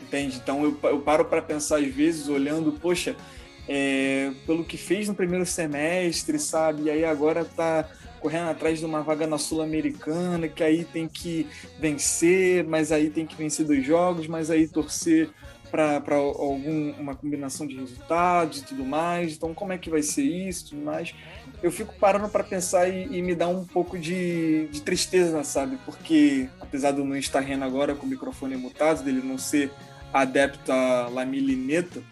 [0.00, 0.36] Entende?
[0.36, 3.16] Então eu, eu paro para pensar às vezes, olhando, poxa,
[3.68, 6.84] é, pelo que fez no primeiro semestre, sabe?
[6.84, 7.88] E aí agora está
[8.24, 11.46] correndo atrás de uma vaga na Sul-Americana, que aí tem que
[11.78, 15.28] vencer, mas aí tem que vencer dois jogos, mas aí torcer
[15.70, 19.34] para alguma combinação de resultados e tudo mais.
[19.34, 21.14] Então, como é que vai ser isso tudo mais?
[21.62, 25.78] Eu fico parando para pensar e, e, me dá um pouco de, de tristeza, sabe?
[25.84, 29.70] Porque, apesar do não estar rindo agora com o microfone mutado, dele não ser
[30.14, 32.02] adepto a Lamilineta,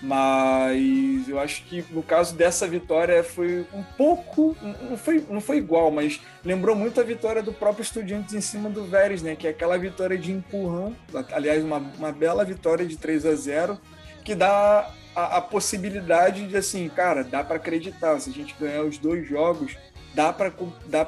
[0.00, 4.56] mas eu acho que no caso dessa vitória foi um pouco,
[4.88, 8.70] não foi, não foi igual, mas lembrou muito a vitória do próprio Estudiantes em cima
[8.70, 9.34] do Vélez, né?
[9.34, 10.94] Que é aquela vitória de empurrão,
[11.32, 13.78] aliás, uma, uma bela vitória de 3 a 0
[14.24, 18.82] que dá a, a possibilidade de assim, cara, dá para acreditar, se a gente ganhar
[18.84, 19.76] os dois jogos,
[20.14, 20.52] dá para
[20.86, 21.06] dá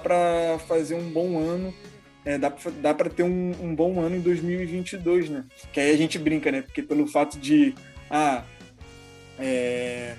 [0.66, 1.72] fazer um bom ano
[2.24, 2.50] é, dá
[2.94, 5.44] para ter um, um, bom ano em 2022, né?
[5.72, 6.62] Que aí a gente brinca, né?
[6.62, 7.74] Porque pelo fato de
[8.10, 8.44] ah,
[9.40, 10.14] é,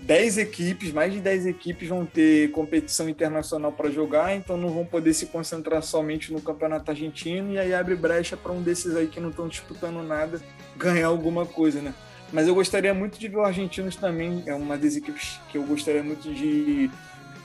[0.00, 4.84] 10 equipes, mais de 10 equipes vão ter competição internacional para jogar, então não vão
[4.84, 9.06] poder se concentrar somente no campeonato argentino, e aí abre brecha para um desses aí
[9.06, 10.40] que não estão disputando nada
[10.76, 11.94] ganhar alguma coisa, né?
[12.32, 15.62] Mas eu gostaria muito de ver o Argentinos também, é uma das equipes que eu
[15.64, 16.90] gostaria muito de,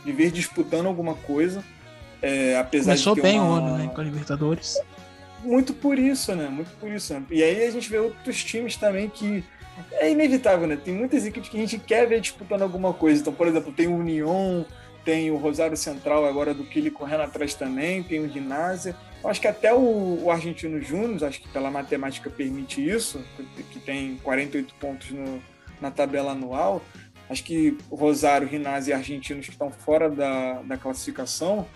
[0.05, 1.63] de ver disputando alguma coisa.
[2.21, 3.49] É, apesar Começou de bem uma...
[3.49, 4.79] o ano, né, com a Libertadores.
[5.43, 6.47] Muito por isso, né?
[6.47, 7.13] Muito por isso.
[7.13, 7.23] Né?
[7.29, 9.43] E aí a gente vê outros times também que
[9.93, 10.75] é inevitável, né?
[10.75, 13.21] Tem muitas equipes que a gente quer ver disputando alguma coisa.
[13.21, 14.65] Então, por exemplo, tem o União,
[15.03, 18.95] tem o Rosário Central agora do Kili correndo atrás também, tem o Ginásio.
[19.23, 23.23] Acho que até o, o Argentino Júnior, acho que pela matemática permite isso,
[23.71, 25.41] que tem 48 pontos no,
[25.81, 26.81] na tabela anual.
[27.29, 31.67] Acho que Rosário, Ginásio e Argentinos que estão fora da, da classificação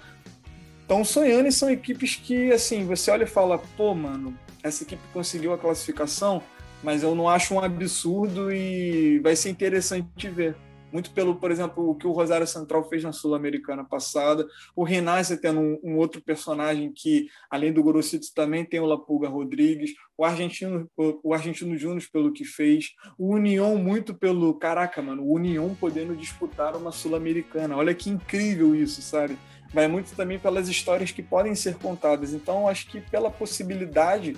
[0.81, 5.01] estão sonhando e são equipes que, assim, você olha e fala, pô, mano, essa equipe
[5.13, 6.43] conseguiu a classificação,
[6.83, 10.55] mas eu não acho um absurdo e vai ser interessante ver.
[10.91, 14.45] Muito pelo, por exemplo, o que o Rosário Central fez na Sul-Americana passada.
[14.75, 19.29] O Renasce tendo um, um, outro personagem que, além do Gorosito, também tem o Lapulga
[19.29, 19.91] Rodrigues.
[20.17, 22.89] O Argentino, o, o Argentino Júnior pelo que fez.
[23.17, 24.53] O União muito pelo...
[24.55, 27.77] Caraca, mano, o União podendo disputar uma Sul-Americana.
[27.77, 29.37] Olha que incrível isso, sabe?
[29.73, 32.33] vai muito também pelas histórias que podem ser contadas.
[32.33, 34.35] Então, acho que pela possibilidade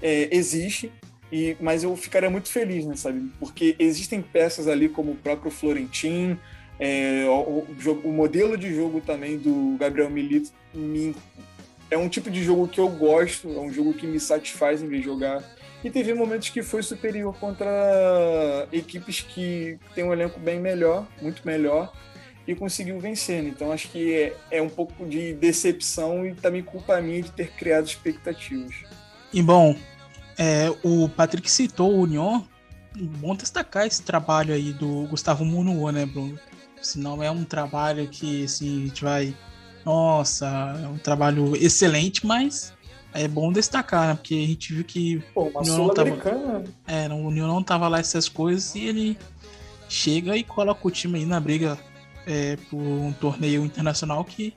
[0.00, 0.92] é, existe,
[1.32, 3.30] e, mas eu ficaria muito feliz, né, sabe?
[3.38, 6.38] Porque existem peças ali como o próprio Florentin,
[6.78, 11.14] é, o, o, o, modelo de jogo também do Gabriel Milito me,
[11.90, 14.88] é um tipo de jogo que eu gosto, é um jogo que me satisfaz em
[14.88, 15.44] ver jogar.
[15.82, 21.42] E teve momentos que foi superior contra equipes que têm um elenco bem melhor, muito
[21.44, 21.92] melhor,
[22.46, 23.42] e conseguiu vencer.
[23.42, 23.50] Né?
[23.50, 27.50] Então acho que é, é, um pouco de decepção e também culpa minha de ter
[27.52, 28.74] criado expectativas.
[29.32, 29.76] E bom,
[30.40, 32.40] é, o Patrick citou o Union.
[32.96, 36.38] Bom destacar esse trabalho aí do Gustavo Munuo, né, Bruno?
[36.80, 39.36] Senão é um trabalho que assim, a gente vai.
[39.84, 40.46] Nossa,
[40.82, 42.72] é um trabalho excelente, mas
[43.12, 44.14] é bom destacar, né?
[44.14, 46.10] Porque a gente viu que Pô, o União não tava,
[46.86, 49.18] é, o União não tava lá essas coisas e ele
[49.90, 51.78] chega e coloca o time aí na briga
[52.26, 54.54] é, por um torneio internacional que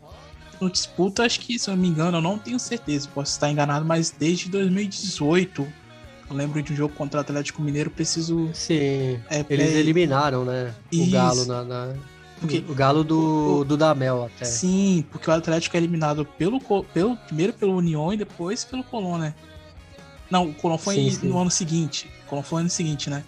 [0.63, 3.49] não disputa, acho que, se eu não me engano, eu não tenho certeza, posso estar
[3.49, 5.67] enganado, mas desde 2018.
[6.29, 8.49] Eu lembro de um jogo contra o Atlético Mineiro, preciso.
[8.53, 9.19] Sim.
[9.29, 9.79] É, eles é...
[9.79, 10.73] eliminaram, né?
[10.91, 11.09] Isso.
[11.09, 11.63] O Galo na.
[11.63, 11.93] na...
[12.39, 13.65] Porque, o Galo do, o...
[13.65, 14.45] do Damel até.
[14.45, 16.59] Sim, porque o Atlético é eliminado pelo,
[16.93, 19.33] pelo primeiro pelo União e depois pelo Colón, né?
[20.29, 21.27] Não, o Colón foi sim, sim.
[21.27, 22.09] no ano seguinte.
[22.25, 23.23] O Colón foi no ano seguinte, né?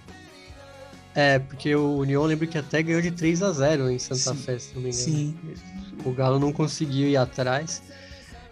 [1.15, 4.35] É, porque o União lembro que até ganhou de 3 a 0 em Santa Sim.
[4.35, 5.03] Fé, se não me engano.
[5.03, 5.37] Sim.
[6.05, 7.81] O Galo não conseguiu ir atrás.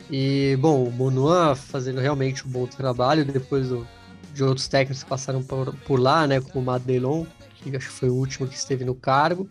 [0.09, 3.87] E, bom, o Monuan fazendo realmente um bom trabalho depois do,
[4.33, 6.41] de outros técnicos que passaram por, por lá, né?
[6.41, 9.47] Como o Madelon, que acho que foi o último que esteve no cargo.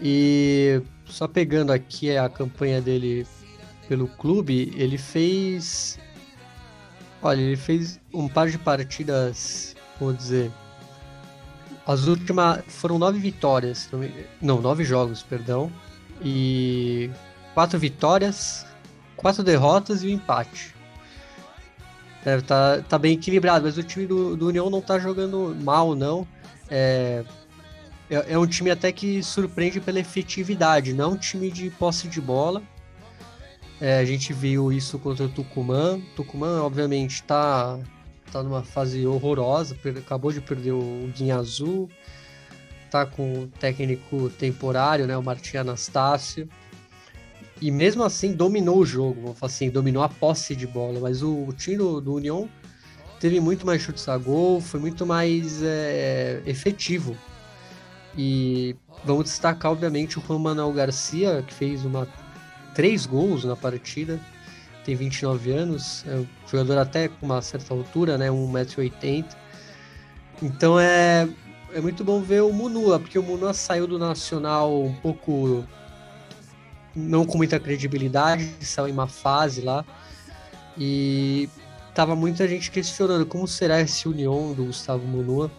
[0.00, 3.26] E só pegando aqui a campanha dele
[3.88, 5.98] pelo clube, ele fez.
[7.20, 10.52] Olha, ele fez um par de partidas, vou dizer,
[11.84, 13.90] as últimas foram nove vitórias,
[14.40, 15.72] não, nove jogos, perdão,
[16.22, 17.10] e
[17.54, 18.66] quatro vitórias,
[19.16, 20.74] quatro derrotas e um empate.
[22.24, 25.94] É, tá, tá bem equilibrado, mas o time do, do União não tá jogando mal,
[25.94, 26.26] não.
[26.70, 27.24] É,
[28.10, 32.08] é, é, um time até que surpreende pela efetividade, não é um time de posse
[32.08, 32.62] de bola.
[33.80, 36.00] É, a gente viu isso contra o Tucumã.
[36.16, 37.78] Tucumã, obviamente, tá
[38.30, 41.88] tá numa fase horrorosa, acabou de perder o Guinha Azul,
[42.88, 46.48] tá com o técnico temporário, né, o Martim Anastácio.
[47.60, 51.22] E mesmo assim dominou o jogo, vamos falar assim, dominou a posse de bola, mas
[51.22, 52.48] o, o time do, do União
[53.18, 57.16] teve muito mais chutes a gol, foi muito mais é, efetivo.
[58.16, 62.06] E vamos destacar, obviamente, o Juan Manuel Garcia, que fez uma,
[62.74, 64.20] três gols na partida
[64.88, 69.26] tem 29 anos, é um jogador até com uma certa altura, né, 1,80m.
[70.42, 71.28] Então é,
[71.72, 75.64] é muito bom ver o Munua, porque o Munua saiu do Nacional um pouco
[76.94, 79.84] não com muita credibilidade, saiu em uma fase lá
[80.76, 81.48] e
[81.94, 85.50] tava muita gente questionando como será esse União do Gustavo Munua.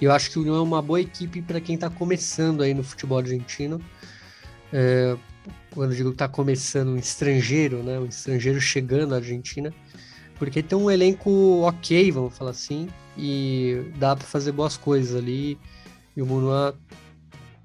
[0.00, 2.82] Eu acho que o União é uma boa equipe para quem está começando aí no
[2.82, 3.80] futebol argentino.
[4.72, 5.16] É,
[5.70, 7.98] quando eu digo que está começando um estrangeiro, né?
[7.98, 9.72] Um estrangeiro chegando à Argentina.
[10.36, 15.58] Porque tem um elenco ok, vamos falar assim, e dá para fazer boas coisas ali.
[16.16, 16.78] E o Munua,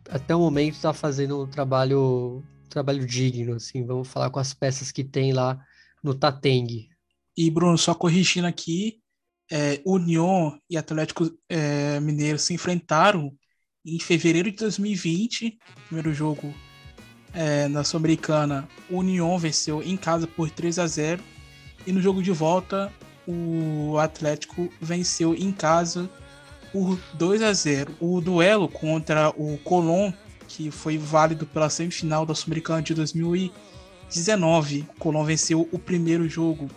[0.10, 3.86] até o momento, está fazendo um trabalho, um trabalho digno, assim.
[3.86, 5.60] Vamos falar com as peças que tem lá
[6.04, 6.90] no Tateng.
[7.38, 9.00] E, Bruno, só corrigindo aqui,
[9.52, 13.34] é, União e Atlético é, Mineiro se enfrentaram
[13.86, 16.54] em fevereiro de 2020, primeiro jogo
[17.34, 21.24] é, na Sul-Americana, União venceu em casa por 3 a 0
[21.88, 22.92] e no jogo de volta
[23.32, 26.10] o Atlético venceu em casa
[26.72, 27.96] por 2 a 0.
[28.00, 30.12] O duelo contra o Colón,
[30.48, 36.68] que foi válido pela semifinal da Sul-Americana de 2019, o Colón venceu o primeiro jogo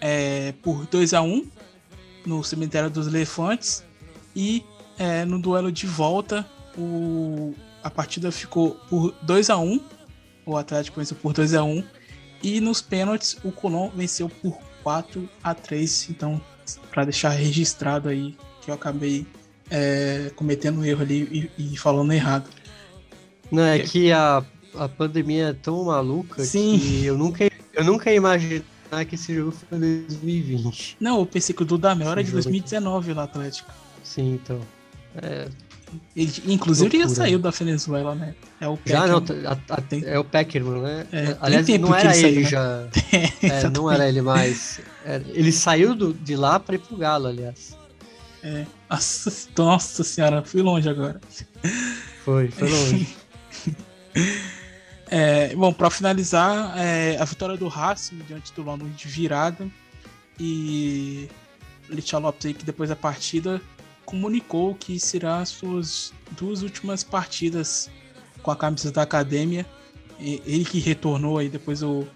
[0.00, 1.48] é, por 2 a 1
[2.26, 3.82] no cemitério dos Elefantes.
[4.36, 4.62] E
[4.98, 6.46] é, no duelo de volta
[6.76, 9.80] o, a partida ficou por 2 a 1
[10.46, 11.84] o Atlético venceu por 2 a 1
[12.42, 16.40] e nos pênaltis o Colón venceu por 4 a 3 então
[16.90, 19.26] para deixar registrado aí que eu acabei
[19.70, 22.48] é, cometendo um erro ali e, e, falando errado
[23.50, 26.78] não é que a, a pandemia é tão maluca Sim.
[26.78, 28.62] que eu nunca eu nunca imaginei
[29.08, 30.98] que esse jogo foi em 2020.
[31.00, 33.14] Não, eu pensei que o Dudamel era de 2019 aqui.
[33.16, 33.72] no Atlético.
[34.04, 34.60] Sim, então.
[35.16, 35.48] É...
[36.14, 38.34] Ele, inclusive, ele já saiu da Venezuela, né?
[38.60, 41.06] É o Já não, a, a, é o Peckerman, né?
[41.12, 42.48] É, Aliás, não era ele, ele né?
[42.48, 42.86] já.
[43.42, 44.80] é, não era ele mais.
[45.28, 47.76] ele saiu do, de lá para ir pro Galo, aliás.
[48.42, 48.66] É.
[48.90, 51.20] Nossa, nossa senhora, fui longe agora.
[52.24, 53.16] Foi, foi longe.
[55.16, 59.68] É, bom, para finalizar, é, a vitória do Racing diante do Lanús de virada
[60.40, 61.28] e
[61.88, 63.60] Litia Lopes aí que depois da partida
[64.04, 67.90] comunicou que será as suas duas últimas partidas
[68.42, 69.66] com a camisa da academia.
[70.20, 72.06] Ele que retornou aí depois do,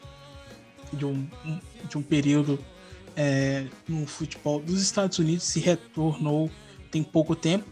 [0.92, 1.26] de, um,
[1.88, 2.58] de um período
[3.16, 6.50] é, no futebol dos Estados Unidos, se retornou
[6.90, 7.66] tem pouco tempo.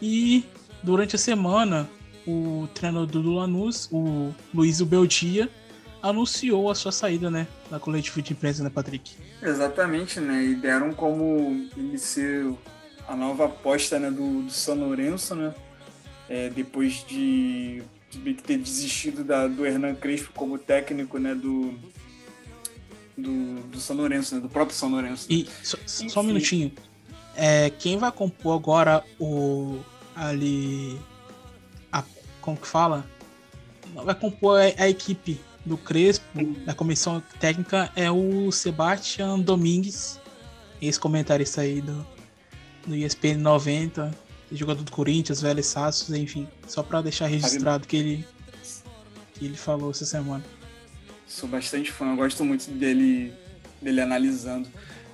[0.00, 0.44] E
[0.82, 1.88] durante a semana
[2.26, 5.48] o treinador do Lanús, o Luiz Beldia,
[6.02, 9.16] anunciou a sua saída, né, da coletiva de imprensa, né, Patrick?
[9.42, 12.52] Exatamente, né, e deram como ser
[13.08, 15.54] a nova aposta, né, do, do São Lourenço, né,
[16.28, 21.74] é, depois de, de, ter desistido da, do Hernan Crespo como técnico, né, do,
[23.16, 25.26] do, do São Lourenço, né, do próprio São Lourenço.
[25.30, 26.72] E só, só um minutinho,
[27.34, 29.78] é, quem vai compor agora o
[30.14, 30.98] ali
[32.46, 33.04] como que fala?
[33.92, 36.24] Vai compor a, a equipe do Crespo,
[36.64, 40.20] da comissão técnica, é o Sebastian Domingues,
[40.80, 42.06] ex-comentarista aí do,
[42.86, 44.14] do ESPN 90,
[44.52, 46.48] jogador do Corinthians, Velho Sassos, enfim.
[46.66, 48.26] Só para deixar registrado que ele,
[49.34, 50.44] que ele falou essa semana.
[51.26, 53.32] Sou bastante fã, gosto muito dele,
[53.82, 54.68] dele analisando.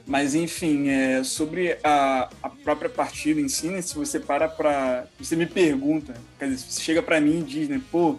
[0.07, 5.07] Mas, enfim, é, sobre a, a própria partida em si, né, se você para para.
[5.19, 8.19] Você me pergunta, quer dizer, você chega para mim e diz, né, pô,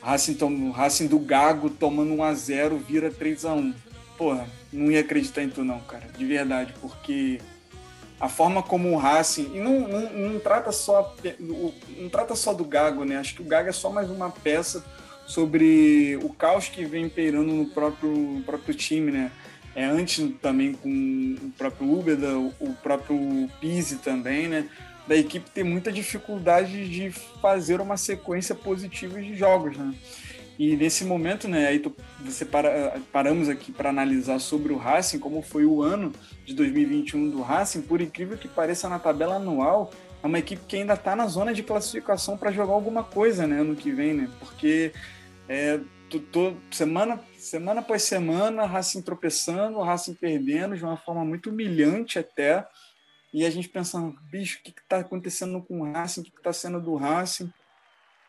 [0.00, 3.74] Racing, tom, Racing do Gago tomando 1x0 vira 3x1.
[4.16, 7.40] Porra, não ia acreditar em tu, não, cara, de verdade, porque
[8.22, 9.50] a forma como o Racing.
[9.54, 11.14] E não, não, não, trata só,
[11.98, 13.18] não trata só do Gago, né?
[13.18, 14.82] Acho que o Gago é só mais uma peça
[15.26, 19.30] sobre o caos que vem imperando no próprio, no próprio time, né?
[19.74, 22.18] é, antes também com o próprio Uber,
[22.60, 24.68] o próprio Pise também, né?
[25.06, 27.10] Da equipe ter muita dificuldade de
[27.40, 29.94] fazer uma sequência positiva de jogos, né?
[30.58, 35.18] E nesse momento, né, aí tu, você para, paramos aqui para analisar sobre o Racing,
[35.18, 36.12] como foi o ano
[36.44, 39.90] de 2021 do Racing, por incrível que pareça na tabela anual,
[40.22, 43.60] é uma equipe que ainda está na zona de classificação para jogar alguma coisa, né,
[43.60, 44.30] ano que vem, né?
[44.38, 44.92] Porque
[45.48, 51.50] é, tu, tu, semana semana após semana, Racing tropeçando, Racing perdendo de uma forma muito
[51.50, 52.66] humilhante até.
[53.34, 56.20] E a gente pensando, bicho, o que está acontecendo com o Racing?
[56.20, 57.52] O que está sendo do Racing?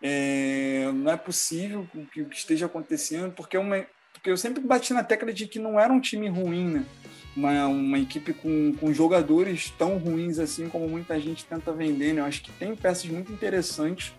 [0.05, 4.61] É, não é possível que o que esteja acontecendo, porque, é uma, porque eu sempre
[4.61, 6.85] bati na tecla de que não era um time ruim, né?
[7.35, 12.13] Uma, uma equipe com, com jogadores tão ruins assim como muita gente tenta vender.
[12.13, 12.21] Né?
[12.21, 14.13] Eu acho que tem peças muito interessantes,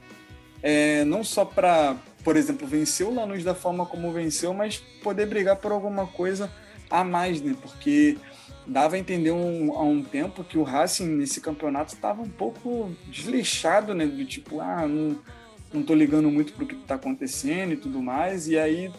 [0.62, 5.26] é, não só para por exemplo, vencer o Lanús da forma como venceu, mas poder
[5.26, 6.51] brigar por alguma coisa
[6.91, 7.55] a mais, né?
[7.61, 8.16] Porque
[8.66, 12.97] dava a entender um, há um tempo que o Racing nesse campeonato estava um pouco
[13.09, 14.07] desleixado, né?
[14.07, 15.18] Do tipo, ah, não,
[15.75, 18.49] não tô ligando muito pro que está acontecendo e tudo mais.
[18.49, 18.91] E aí,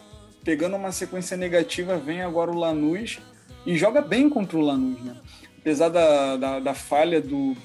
[0.43, 3.19] pegando uma sequência negativa, vem agora o Lanús
[3.65, 5.15] e joga bem contra o Lanús, né?
[5.59, 7.55] Apesar da, da, da falha do,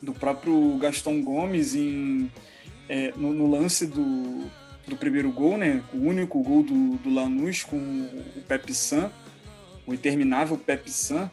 [0.00, 2.30] do próprio Gaston Gomes em,
[2.88, 4.44] é, no, no, lance do,
[4.86, 5.82] do primeiro gol, né?
[5.92, 9.10] O único gol do, do Lanús com o Pepe San,
[9.86, 11.30] o interminável Pepe San,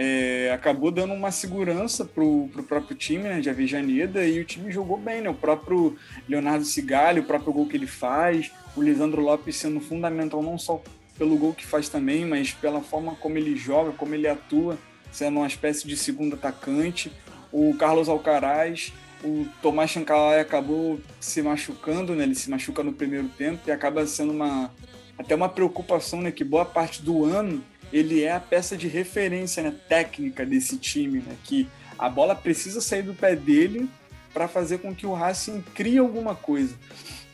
[0.00, 4.70] é, acabou dando uma segurança pro, pro próprio time, né, de Avejaneda, e o time
[4.70, 5.28] jogou bem, né?
[5.28, 5.96] O próprio
[6.28, 10.80] Leonardo Cigalli, o próprio gol que ele faz, o Lisandro Lopes sendo fundamental não só
[11.18, 14.78] pelo gol que faz também, mas pela forma como ele joga, como ele atua,
[15.10, 17.10] sendo uma espécie de segundo atacante.
[17.50, 18.92] O Carlos Alcaraz,
[19.24, 22.22] o Tomás Chancalay acabou se machucando, né?
[22.22, 24.70] Ele se machuca no primeiro tempo e acaba sendo uma
[25.18, 26.30] até uma preocupação, né?
[26.30, 27.60] Que boa parte do ano
[27.92, 31.36] ele é a peça de referência né, técnica desse time, né?
[31.44, 31.68] Que
[31.98, 33.88] a bola precisa sair do pé dele
[34.32, 36.74] para fazer com que o Racing crie alguma coisa.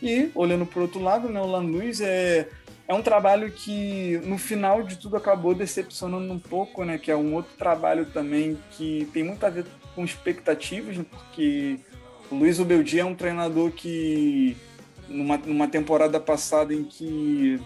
[0.02, 1.40] E olhando para o outro lado, né?
[1.40, 2.48] O Lanús é
[2.86, 6.98] é um trabalho que no final de tudo acabou decepcionando um pouco, né?
[6.98, 11.78] Que é um outro trabalho também que tem muito a ver com expectativas, né, porque
[12.30, 14.56] o Luiz Ubeldi é um treinador que
[15.08, 17.60] numa, numa temporada passada em que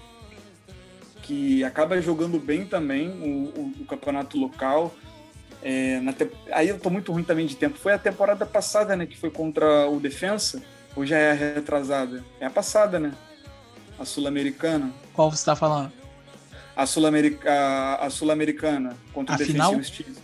[1.29, 4.95] que acaba jogando bem também o, o, o campeonato local.
[5.63, 6.31] É, te...
[6.51, 7.77] Aí eu tô muito ruim também de tempo.
[7.77, 9.05] Foi a temporada passada, né?
[9.05, 10.63] Que foi contra o Defensa.
[10.97, 12.25] Ou já é a retrasada?
[12.41, 13.13] É a passada, né?
[13.99, 14.91] A Sul-Americana.
[15.13, 15.93] Qual você está falando?
[16.75, 19.77] A Sul-Americana, a Sul-Americana contra a o final?
[19.77, 20.23] Defensa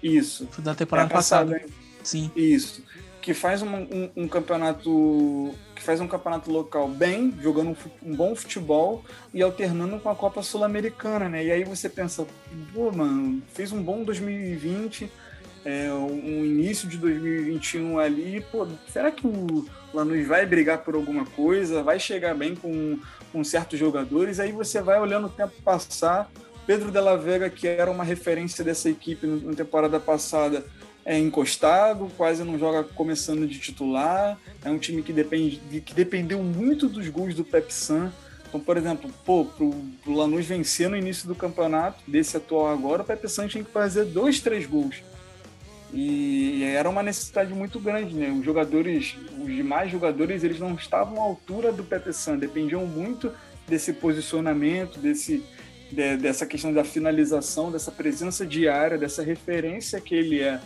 [0.00, 0.46] Isso.
[0.52, 1.50] Foi da temporada é passada.
[1.50, 1.72] passada.
[2.04, 2.30] Sim.
[2.36, 2.83] Isso.
[3.24, 8.14] Que faz um, um, um, campeonato que faz um campeonato local bem, jogando um, um
[8.14, 9.02] bom futebol
[9.32, 11.42] e alternando com a Copa Sul-Americana, né?
[11.42, 12.26] E aí você pensa,
[12.74, 15.10] pô, mano, fez um bom 2020,
[15.64, 21.24] é, um início de 2021 ali, pô, será que o Lanús vai brigar por alguma
[21.24, 22.98] coisa, vai chegar bem com,
[23.32, 26.30] com certos jogadores, aí você vai olhando o tempo passar.
[26.66, 30.64] Pedro Della Vega, que era uma referência dessa equipe na temporada passada,
[31.04, 34.38] é encostado, quase não joga começando de titular.
[34.64, 38.12] É um time que, depende, que dependeu muito dos gols do Pep San.
[38.48, 39.70] Então, por exemplo, pô, pro,
[40.02, 43.70] pro Lanús vencer no início do campeonato, desse atual agora, o Pep San tinha que
[43.70, 45.02] fazer dois, três gols.
[45.96, 48.28] E era uma necessidade muito grande, né?
[48.28, 53.30] Os jogadores, os demais jogadores, eles não estavam à altura do Pepe San, dependiam muito
[53.68, 55.44] desse posicionamento, desse,
[55.92, 60.60] de, dessa questão da finalização, dessa presença diária, dessa referência que ele é.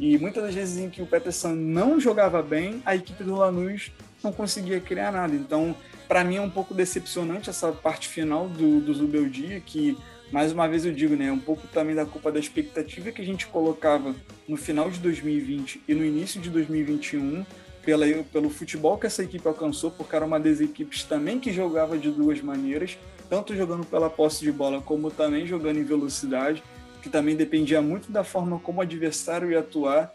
[0.00, 3.36] E muitas das vezes em que o Pepe San não jogava bem, a equipe do
[3.36, 3.92] Lanús
[4.24, 5.34] não conseguia criar nada.
[5.34, 5.76] Então,
[6.08, 9.98] para mim é um pouco decepcionante essa parte final do, do Zubeldia, que
[10.32, 13.24] mais uma vez eu digo, né, um pouco também da culpa da expectativa que a
[13.24, 14.14] gente colocava
[14.48, 17.44] no final de 2020 e no início de 2021
[17.84, 21.98] pela, pelo futebol que essa equipe alcançou, porque era uma das equipes também que jogava
[21.98, 22.96] de duas maneiras,
[23.28, 26.62] tanto jogando pela posse de bola como também jogando em velocidade,
[27.00, 30.12] que também dependia muito da forma como o adversário ia atuar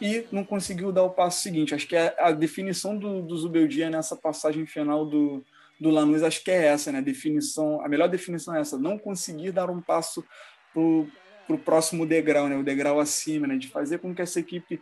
[0.00, 1.74] e não conseguiu dar o passo seguinte.
[1.74, 5.44] Acho que a, a definição do, do Zubeldia nessa passagem final do,
[5.78, 6.98] do Lanús acho que é essa, né?
[6.98, 10.24] A definição, a melhor definição é essa, não conseguir dar um passo
[10.72, 12.56] para o próximo degrau, né?
[12.56, 13.56] O degrau acima, né?
[13.56, 14.80] De fazer com que essa equipe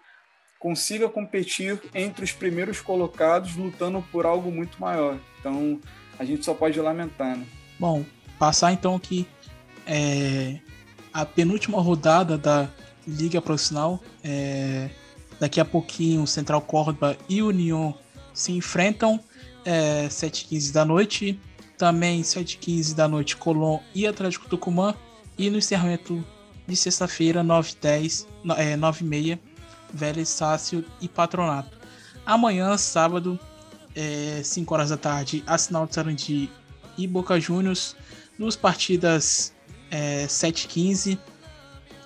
[0.59, 5.19] consiga competir entre os primeiros colocados, lutando por algo muito maior.
[5.41, 5.81] Então,
[6.19, 7.47] a gente só pode lamentar, né?
[7.79, 8.05] Bom,
[8.39, 9.27] passar então aqui
[9.87, 10.59] é,
[11.17, 12.69] a penúltima rodada da
[13.09, 13.99] Liga Profissional.
[14.23, 14.91] É,
[15.41, 17.95] daqui a pouquinho, Central Córdoba e União
[18.35, 19.19] se enfrentam
[19.65, 21.41] é, 7h15 da noite.
[21.79, 24.95] Também 7h15 da noite, Colón e Atlético Tucumã.
[25.39, 26.23] E no encerramento
[26.67, 28.27] de sexta-feira, 9h10,
[28.59, 29.39] é, 9h30,
[29.95, 31.79] Vélez Sácio e Patronato.
[32.27, 33.41] Amanhã, sábado,
[33.95, 36.51] é, 5 horas da tarde, Assinal de Sarandi
[36.99, 37.97] e Boca Juniors.
[38.39, 39.56] Duas partidas
[39.91, 41.19] é, 7h15,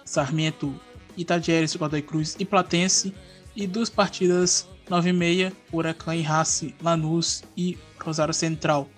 [0.05, 0.75] Sarmento,
[1.17, 3.15] Itagieres, Godoy Cruz e Platense.
[3.55, 8.89] E duas partidas 9 e meia, Huracan e Racing, Lanús e Rosário Central.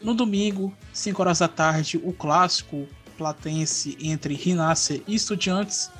[0.00, 5.90] No domingo, 5 horas da tarde, o clássico platense entre Rinácia e Estudiantes,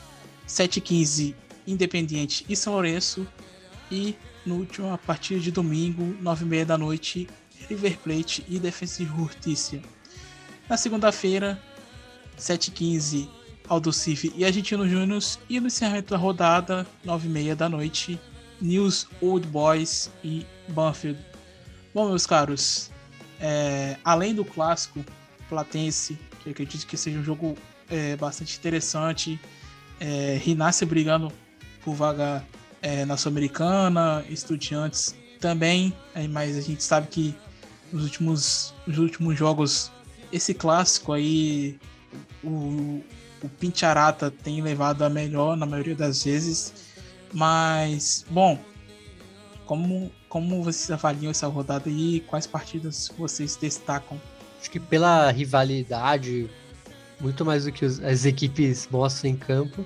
[0.46, 1.34] 7h15,
[1.66, 3.26] Independiente e São Lourenço.
[3.90, 7.28] E no último, a partir de domingo, 9h30 da noite,
[7.68, 9.80] River Plate e Defensa e Justiça.
[10.68, 11.60] Na segunda-feira,
[12.42, 13.28] 7h15,
[13.68, 15.22] Aldo Civi e Argentino Júnior.
[15.48, 18.20] E no encerramento da rodada, 9h30 da noite,
[18.60, 21.18] News Old Boys e Banfield.
[21.94, 22.90] Bom, meus caros,
[23.40, 25.04] é, além do clássico
[25.48, 27.56] Platense, que eu acredito que seja um jogo
[27.90, 29.38] é, bastante interessante,
[30.00, 31.30] é, Rinácia brigando
[31.84, 32.44] por vaga
[32.80, 35.92] é, na Sul-Americana, Estudiantes também,
[36.30, 37.34] mas a gente sabe que
[37.92, 39.90] nos últimos, nos últimos jogos,
[40.32, 41.78] esse clássico aí,
[42.42, 43.02] o,
[43.42, 46.72] o Pincharata tem levado a melhor na maioria das vezes.
[47.32, 48.58] Mas, bom,
[49.66, 54.20] como, como vocês avaliam essa rodada e quais partidas vocês destacam?
[54.60, 56.48] Acho que pela rivalidade,
[57.20, 59.84] muito mais do que as equipes mostram em campo,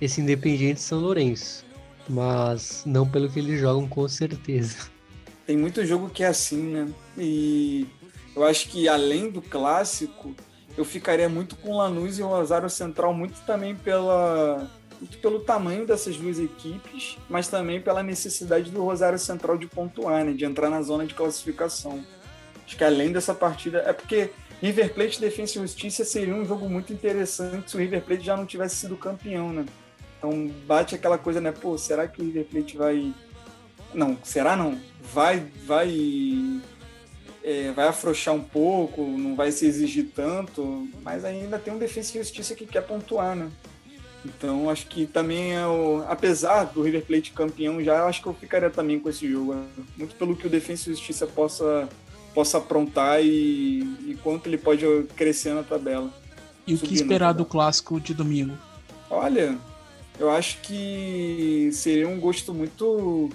[0.00, 1.64] esse Independiente São Lourenço.
[2.08, 4.88] Mas não pelo que eles jogam, com certeza.
[5.44, 6.88] Tem muito jogo que é assim, né?
[7.18, 7.86] E
[8.34, 10.34] eu acho que além do clássico,
[10.76, 14.68] eu ficaria muito com Lanús e o Rosário Central, muito também pela
[15.00, 20.24] muito pelo tamanho dessas duas equipes, mas também pela necessidade do Rosário Central de pontuar,
[20.24, 22.02] né, de entrar na zona de classificação.
[22.64, 26.68] Acho que além dessa partida, é porque River Plate, Defensa e Justiça seria um jogo
[26.68, 29.66] muito interessante se o River Plate já não tivesse sido campeão, né?
[30.18, 31.52] Então bate aquela coisa, né?
[31.52, 33.14] Pô, será que o River Plate vai.
[33.94, 34.80] Não, será não?
[35.12, 36.60] Vai, vai,
[37.46, 42.18] é, vai afrouxar um pouco, não vai se exigir tanto, mas ainda tem um Defensa
[42.18, 43.48] e Justiça que quer pontuar, né?
[44.24, 46.04] Então acho que também é o.
[46.08, 49.54] Apesar do River Plate campeão já, eu acho que eu ficaria também com esse jogo.
[49.54, 49.64] Né?
[49.96, 51.88] Muito pelo que o Defensa e Justiça possa,
[52.34, 54.84] possa aprontar e, e quanto ele pode
[55.14, 56.12] crescer na tabela.
[56.66, 58.58] E o que esperar do clássico de domingo?
[59.08, 59.56] Olha,
[60.18, 63.30] eu acho que seria um gosto muito.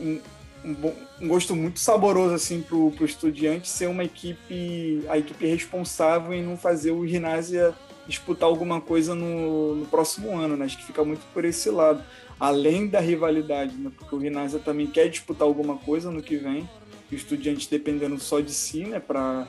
[0.00, 0.18] Um,
[0.64, 0.76] um,
[1.20, 6.42] um gosto muito saboroso assim pro, pro estudiante ser uma equipe a equipe responsável em
[6.42, 7.74] não fazer o ginásio
[8.06, 10.64] disputar alguma coisa no, no, próximo ano, né?
[10.64, 12.02] Acho que fica muito por esse lado.
[12.38, 13.90] Além da rivalidade, né?
[13.96, 16.68] Porque o Ginásio também quer disputar alguma coisa no que vem.
[17.10, 18.98] O estudiante dependendo só de si, né?
[18.98, 19.46] Para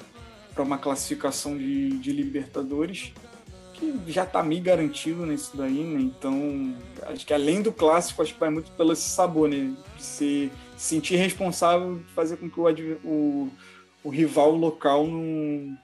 [0.57, 3.13] uma classificação de, de Libertadores,
[3.73, 6.01] que já está meio garantido nisso daí, né?
[6.01, 6.75] Então,
[7.07, 9.73] acho que além do clássico, acho que vai muito pelo esse sabor, né?
[9.97, 10.51] De se
[10.83, 12.67] sentir responsável de fazer com que o,
[13.05, 13.51] o,
[14.03, 15.77] o rival local não,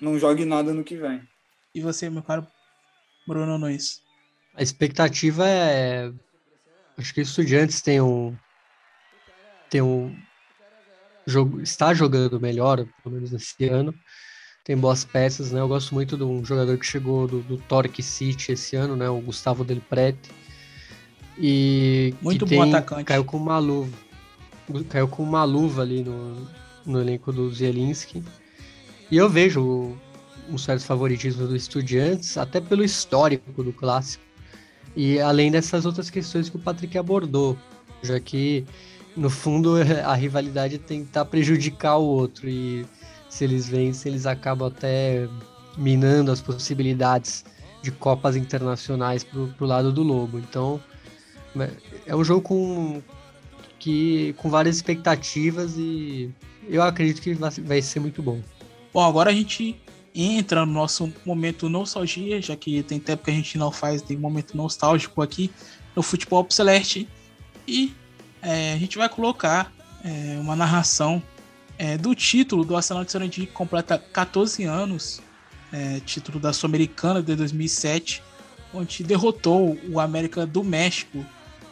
[0.00, 1.20] não jogue nada no que vem.
[1.74, 2.46] E você, meu caro
[3.26, 4.00] Bruno Nunes?
[4.54, 6.10] A expectativa é.
[6.96, 8.34] Acho que o Estudiantes tem um.
[9.68, 10.16] Tem um.
[11.26, 13.92] Jogo, está jogando melhor, pelo menos esse ano.
[14.64, 15.60] Tem boas peças, né?
[15.60, 19.08] Eu gosto muito de um jogador que chegou do, do Torque City esse ano, né?
[19.10, 20.30] O Gustavo Del Prete.
[21.38, 22.14] E.
[22.22, 23.04] Muito bom tem, atacante.
[23.04, 24.05] Caiu com uma luva.
[24.88, 26.48] Caiu com uma luva ali no,
[26.84, 28.22] no elenco do Zielinski.
[29.10, 29.96] E eu vejo
[30.48, 34.24] um certo favoritismo do Estudiantes, até pelo histórico do clássico.
[34.94, 37.56] E além dessas outras questões que o Patrick abordou,
[38.02, 38.64] já que
[39.16, 42.86] no fundo a rivalidade é tentar prejudicar o outro e
[43.28, 45.28] se eles vencem, eles acabam até
[45.76, 47.44] minando as possibilidades
[47.82, 50.38] de copas internacionais pro, pro lado do Lobo.
[50.38, 50.80] Então
[52.06, 53.02] é um jogo com
[53.86, 56.28] que com várias expectativas e
[56.68, 57.32] eu acredito que
[57.62, 58.40] vai, ser muito bom.
[58.92, 59.80] Bom, agora a gente
[60.12, 64.16] entra no nosso momento nostalgia, já que tem tempo que a gente não faz de
[64.16, 65.52] momento nostálgico aqui
[65.94, 67.08] no Futebol Celeste.
[67.64, 67.94] E
[68.42, 69.72] é, a gente vai colocar
[70.02, 71.22] é, uma narração
[71.78, 75.22] é, do título do Arsenal de Sarandi, que completa 14 anos,
[75.72, 78.20] é, título da Sul-Americana de 2007,
[78.74, 81.24] onde derrotou o América do México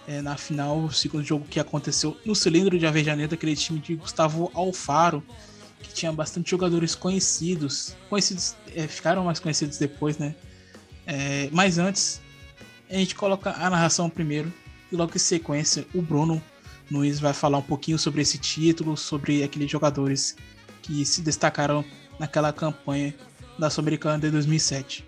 [0.06, 3.96] é, na final, o segundo jogo que aconteceu no cilindro de Avejaneira, aquele time de
[3.96, 5.22] Gustavo Alfaro
[5.82, 10.34] que tinha bastante jogadores conhecidos, conhecidos, é, ficaram mais conhecidos depois, né?
[11.06, 12.20] É, mas antes,
[12.90, 14.52] a gente coloca a narração primeiro
[14.90, 16.42] e logo em sequência o Bruno
[16.90, 20.36] Nunes vai falar um pouquinho sobre esse título, sobre aqueles jogadores
[20.82, 21.84] que se destacaram
[22.18, 23.14] naquela campanha
[23.58, 25.04] da Sul-Americana de 2007.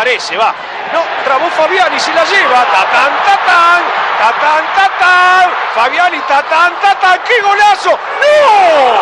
[0.00, 0.54] Parece, va.
[0.92, 2.64] No, trabó Fabiani, se la lleva.
[2.64, 3.82] Tatán, tatán,
[4.18, 5.50] tatán, tatán.
[5.74, 7.20] Fabiani, tatán, tatán.
[7.26, 7.90] ¡Qué golazo!
[7.90, 8.92] ¡No!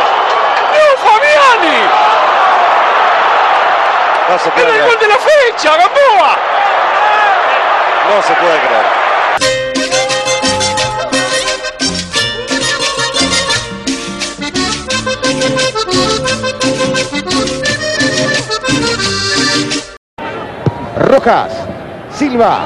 [0.75, 1.79] ¡No, Fabiani!
[4.29, 6.37] No se puede ¡Era el gol de la fecha, Gamboa!
[8.11, 8.98] No se puede creer.
[20.99, 21.53] Rojas,
[22.13, 22.59] Silva,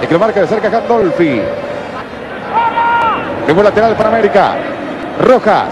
[0.00, 1.42] el que lo marca de cerca Gandolfi.
[3.46, 4.54] Luego lateral para América.
[5.20, 5.68] Rojas,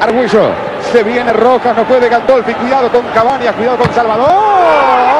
[0.00, 0.50] Arguello,
[0.92, 5.19] se viene Rojas, no puede Gandolfi, cuidado con Cabañas, cuidado con Salvador.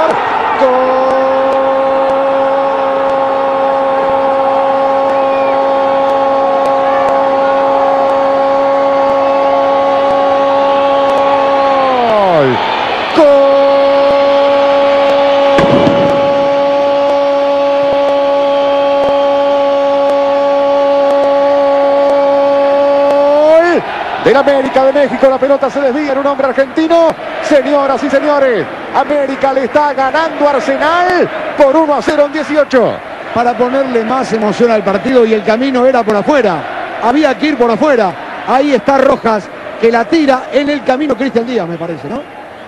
[24.25, 27.09] El América de México, la pelota se desvía en un hombre argentino.
[27.43, 32.93] Señoras y señores, América le está ganando Arsenal por 1 a 0 en 18.
[33.35, 36.99] Para ponerle más emoción al partido y el camino era por afuera.
[37.03, 38.45] Había que ir por afuera.
[38.47, 39.49] Ahí está Rojas
[39.81, 42.21] que la tira en el camino Cristian Díaz, me parece, ¿no?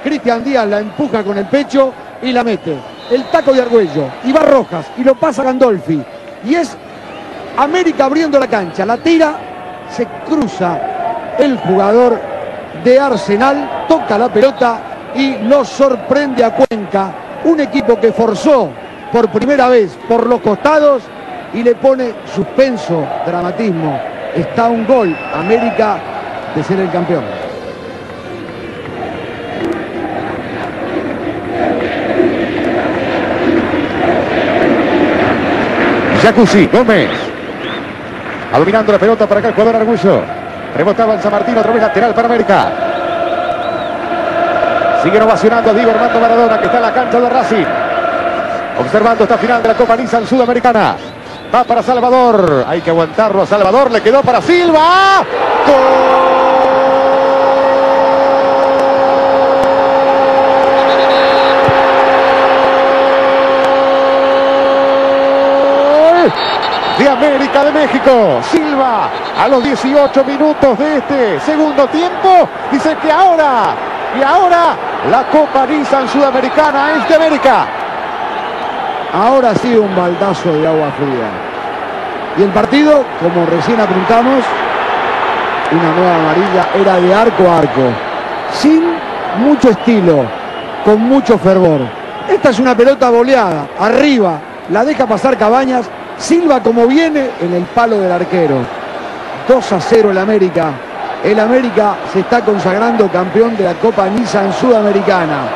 [0.03, 1.93] Cristian Díaz la empuja con el pecho
[2.23, 2.79] y la mete.
[3.11, 4.07] El taco de Argüello.
[4.25, 6.03] Y va Rojas y lo pasa Gandolfi.
[6.47, 6.75] Y es
[7.59, 8.87] América abriendo la cancha.
[8.87, 9.35] La tira,
[9.91, 10.92] se cruza
[11.39, 12.19] el jugador
[12.85, 14.81] de Arsenal, toca la pelota
[15.15, 17.13] y lo sorprende a Cuenca.
[17.45, 18.71] Un equipo que forzó
[19.13, 21.03] por primera vez por los costados
[21.53, 24.01] y le pone suspenso, dramatismo.
[24.35, 25.17] Está un gol.
[25.35, 25.99] América
[26.55, 27.25] de ser el campeón.
[36.23, 37.11] Jacuzzi, Gómez.
[38.57, 40.42] Dominando la pelota para acá el jugador Argullo.
[40.77, 42.73] Rebotaba en San Martín, otra vez lateral para América.
[45.03, 47.67] Sigue ovacionando Diego Armando Maradona, que está en la cancha de Racing.
[48.79, 50.97] Observando esta final de la Copa Nissan Sudamericana.
[51.55, 52.65] Va para Salvador.
[52.67, 53.91] Hay que aguantarlo a Salvador.
[53.91, 55.25] Le quedó para Silva.
[55.67, 56.42] Gol
[67.51, 68.41] de México.
[68.51, 72.49] Silva a los 18 minutos de este segundo tiempo.
[72.71, 73.75] Dice que ahora,
[74.17, 74.77] y ahora
[75.11, 77.67] la Copa Nissan Sudamericana es de América.
[79.13, 82.39] Ahora sí un baldazo de agua fría.
[82.39, 84.45] Y el partido, como recién apuntamos,
[85.73, 87.91] una nueva amarilla, era de arco a arco.
[88.53, 88.95] Sin
[89.39, 90.25] mucho estilo,
[90.85, 91.81] con mucho fervor.
[92.29, 94.39] Esta es una pelota boleada, arriba,
[94.71, 95.91] la deja pasar Cabañas,
[96.23, 98.59] Silva como viene en el palo del arquero.
[99.49, 100.71] 2 a 0 el América.
[101.25, 105.49] El América se está consagrando campeón de la Copa Nissan Sudamericana.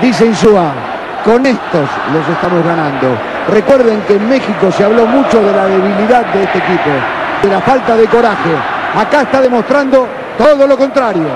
[0.00, 0.72] Dice Insúa,
[1.24, 3.16] con estos los estamos ganando.
[3.48, 6.90] Recuerden que en México se habló mucho de la debilidad de este equipo,
[7.40, 8.56] de la falta de coraje.
[8.96, 11.28] Acá está demostrando todo lo contrario.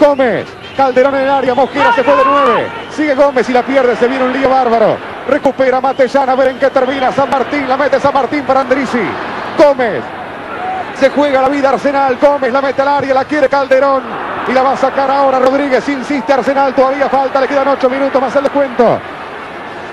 [0.00, 2.66] Gómez, Calderón en el área, Mosquera se fue de nueve.
[2.90, 5.15] Sigue Gómez y la pierde, se viene un lío bárbaro.
[5.28, 7.10] Recupera Matellana, a ver en qué termina.
[7.12, 9.02] San Martín, la mete San Martín para Andrisi.
[9.58, 10.02] Gómez,
[10.98, 12.16] se juega la vida Arsenal.
[12.20, 14.02] Gómez la mete al área, la quiere Calderón.
[14.48, 15.88] Y la va a sacar ahora Rodríguez.
[15.88, 19.00] Insiste Arsenal, todavía falta, le quedan ocho minutos más el descuento.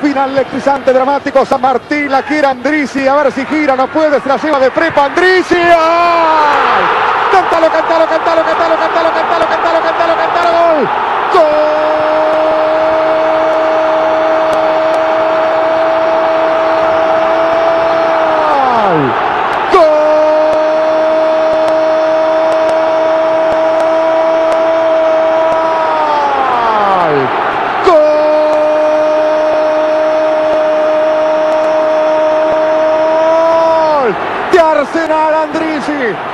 [0.02, 1.44] Final electrizante, dramático.
[1.46, 3.08] San Martín la quiere Andrisi.
[3.08, 5.56] A ver si gira, no puede, se la lleva de prepa Andrisi.
[5.56, 6.84] ¡Ay!
[7.32, 10.90] Cántalo, cántalo, cántalo, cántalo, cántalo, cántalo, cántalo, cántalo, cántalo, gol.
[11.34, 11.93] ¡Gol!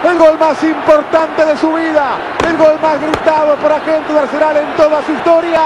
[0.04, 2.18] El gol más importante de su vida,
[2.48, 5.62] el gol más gritado por agente de Arsenal en toda su historia.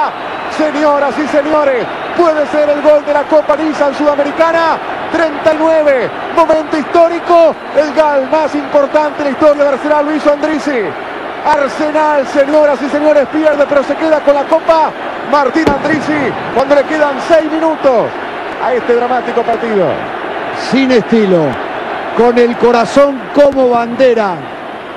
[0.57, 1.85] Señoras y señores,
[2.17, 4.77] puede ser el gol de la Copa Nissan Sudamericana.
[5.11, 10.81] 39, momento histórico, el gol más importante en la historia de Arsenal hizo Andrisi.
[11.45, 14.91] Arsenal, señoras y señores, pierde, pero se queda con la Copa.
[15.31, 18.07] Martín Andrisi, cuando le quedan seis minutos
[18.63, 19.87] a este dramático partido.
[20.71, 21.47] Sin estilo,
[22.17, 24.35] con el corazón como bandera.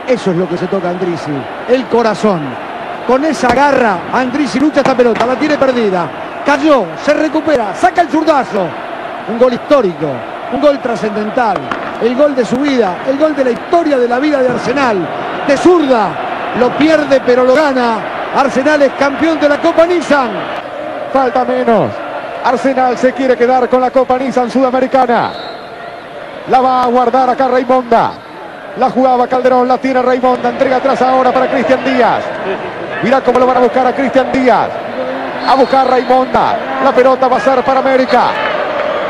[0.06, 1.32] Eso es lo que se toca Andrisi,
[1.68, 2.40] el corazón.
[3.06, 6.08] Con esa garra, Andrisi lucha esta pelota, la tiene perdida.
[6.44, 8.66] Cayó, se recupera, saca el zurdazo.
[9.28, 10.06] Un gol histórico,
[10.52, 11.56] un gol trascendental,
[12.02, 15.08] el gol de su vida, el gol de la historia de la vida de Arsenal.
[15.46, 16.08] De zurda,
[16.58, 17.98] lo pierde pero lo gana.
[18.36, 20.30] Arsenal es campeón de la Copa Nissan.
[21.12, 21.90] Falta menos.
[22.44, 25.55] Arsenal se quiere quedar con la Copa Nissan Sudamericana.
[26.50, 28.10] La va a guardar acá Raimonda.
[28.78, 30.50] La jugaba Calderón, la tiene Raimonda.
[30.50, 32.22] Entrega atrás ahora para Cristian Díaz.
[33.02, 34.68] Mira cómo lo van a buscar a Cristian Díaz.
[35.48, 36.56] A buscar Raimonda.
[36.84, 38.22] La pelota va a ser para América.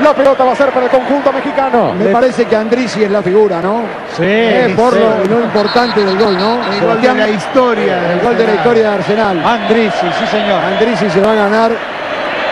[0.03, 1.95] La pelota va a ser para el conjunto mexicano.
[1.95, 3.81] Me parece que Andrisi es la figura, ¿no?
[4.15, 4.99] Sí, Es por sí.
[5.01, 6.59] lo, lo importante del gol, ¿no?
[6.71, 8.13] El gol de la historia.
[8.13, 9.43] El gol de la historia de Arsenal.
[9.45, 10.63] Andrisi, sí señor.
[10.63, 11.73] Andrisi se va a ganar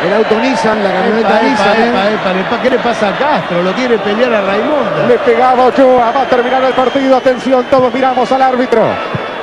[0.03, 1.83] el auto Nissan, la camioneta Epa, epa, Nissan.
[1.83, 1.89] ¿eh?
[1.89, 2.63] epa, epa, epa.
[2.63, 3.63] ¿Qué le pasa a Castro?
[3.63, 5.07] Lo quiere pelear a Raimundo.
[5.09, 7.17] Le pegaba Ochoa, va a terminar el partido.
[7.17, 8.83] Atención, todos miramos al árbitro.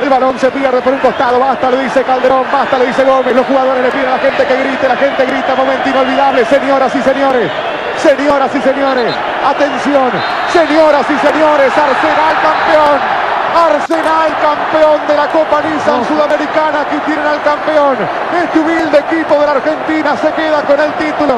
[0.01, 1.39] El balón se pierde por un costado.
[1.39, 2.45] Basta, le dice Calderón.
[2.51, 3.35] Basta, le dice Gómez.
[3.35, 4.87] Los jugadores le piden a la gente que grite.
[4.87, 5.55] La gente grita.
[5.55, 6.45] Momento inolvidable.
[6.45, 7.51] Señoras y señores.
[7.97, 9.13] Señoras y señores.
[9.45, 10.09] Atención.
[10.51, 11.71] Señoras y señores.
[11.77, 13.10] Arsenal campeón.
[13.53, 16.81] Arsenal campeón de la Copa Nissan Sudamericana.
[16.81, 17.97] Aquí tienen al campeón.
[18.43, 21.35] Este humilde equipo de la Argentina se queda con el título.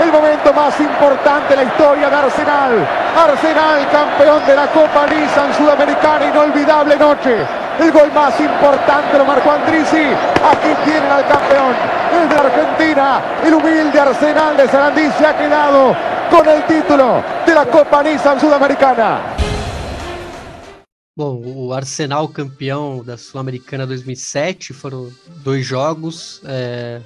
[0.00, 2.72] El momento más importante de la historia de Arsenal.
[3.14, 6.24] Arsenal campeón de la Copa Nissan Sudamericana.
[6.26, 7.36] Inolvidable noche.
[7.78, 10.06] El gol más importante lo marcó Andrisi.
[10.06, 11.74] Aquí tienen al campeón.
[12.12, 13.20] Es de Argentina.
[13.44, 15.94] El humilde Arsenal de Sarandí se ha quedado
[16.30, 19.29] con el título de la Copa Nissan Sudamericana.
[21.20, 25.12] Bom, o Arsenal campeão da Sul-Americana 2007 foram
[25.44, 26.40] dois jogos.
[26.46, 27.02] É,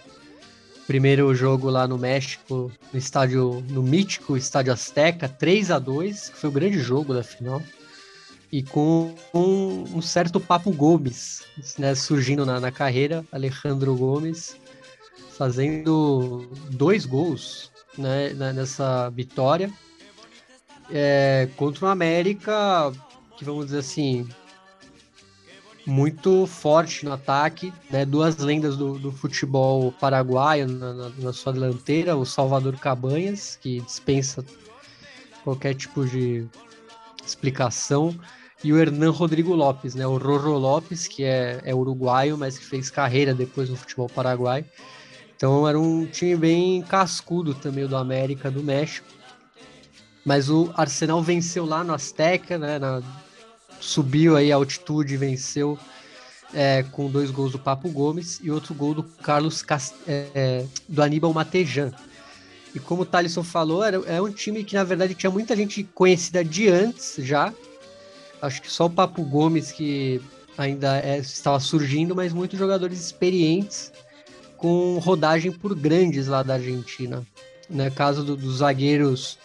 [0.87, 6.39] primeiro jogo lá no México, no estádio, no mítico Estádio Azteca, 3 a 2 que
[6.39, 7.61] foi o grande jogo da final.
[8.53, 11.43] E com um, um certo Papo Gomes,
[11.77, 14.57] né, surgindo na, na carreira, Alejandro Gomes,
[15.37, 19.73] fazendo dois gols né, nessa vitória.
[20.89, 22.93] É, contra o América
[23.37, 24.29] que vamos dizer assim,
[25.87, 28.05] muito forte no ataque, né?
[28.05, 33.81] Duas lendas do, do futebol paraguaio na, na, na, sua delanteira, o Salvador Cabanhas, que
[33.81, 34.45] dispensa
[35.43, 36.47] qualquer tipo de
[37.25, 38.19] explicação,
[38.63, 40.07] e o Hernan Rodrigo Lopes, né?
[40.07, 44.65] O Rorro Lopes, que é, é uruguaio, mas que fez carreira depois no futebol paraguaio.
[45.37, 49.07] Então era um time bem cascudo também do América do México.
[50.25, 52.79] Mas o Arsenal venceu lá no Azteca, né?
[52.79, 53.03] Na,
[53.85, 55.79] subiu aí a altitude e venceu
[56.53, 59.95] é, com dois gols do Papo Gomes e outro gol do Carlos Cast...
[60.07, 61.93] É, é, do Aníbal Matejan.
[62.75, 65.85] E como o Thalisson falou, era, é um time que na verdade tinha muita gente
[65.85, 67.53] conhecida de antes já.
[68.41, 70.21] Acho que só o Papo Gomes que
[70.57, 73.93] ainda é, estava surgindo, mas muitos jogadores experientes
[74.57, 77.25] com rodagem por grandes lá da Argentina.
[77.69, 77.91] No né?
[77.91, 79.39] caso do, dos zagueiros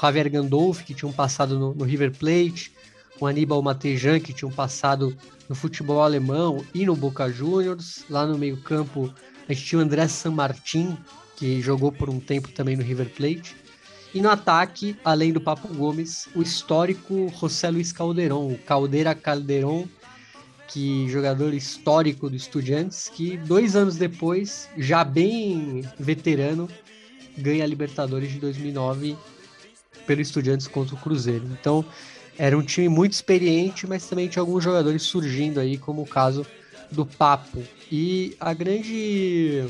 [0.00, 2.72] Javier Gandolfi, que tinham passado no, no River Plate,
[3.22, 5.16] com Aníbal Matejan, que tinham passado
[5.48, 8.04] no futebol alemão e no Boca Juniors.
[8.10, 9.14] Lá no meio-campo,
[9.48, 10.98] a gente tinha o André San Martin,
[11.36, 13.54] que jogou por um tempo também no River Plate.
[14.12, 19.86] E no ataque, além do Papo Gomes, o histórico José Luiz Calderon, o Caldeira Calderon,
[20.66, 26.68] que jogador histórico do Estudiantes, que dois anos depois, já bem veterano,
[27.38, 29.16] ganha a Libertadores de 2009
[30.08, 31.46] pelo Estudiantes contra o Cruzeiro.
[31.52, 31.84] Então,
[32.38, 36.46] era um time muito experiente, mas também tinha alguns jogadores surgindo aí, como o caso
[36.90, 37.62] do Papo.
[37.90, 39.66] E a grande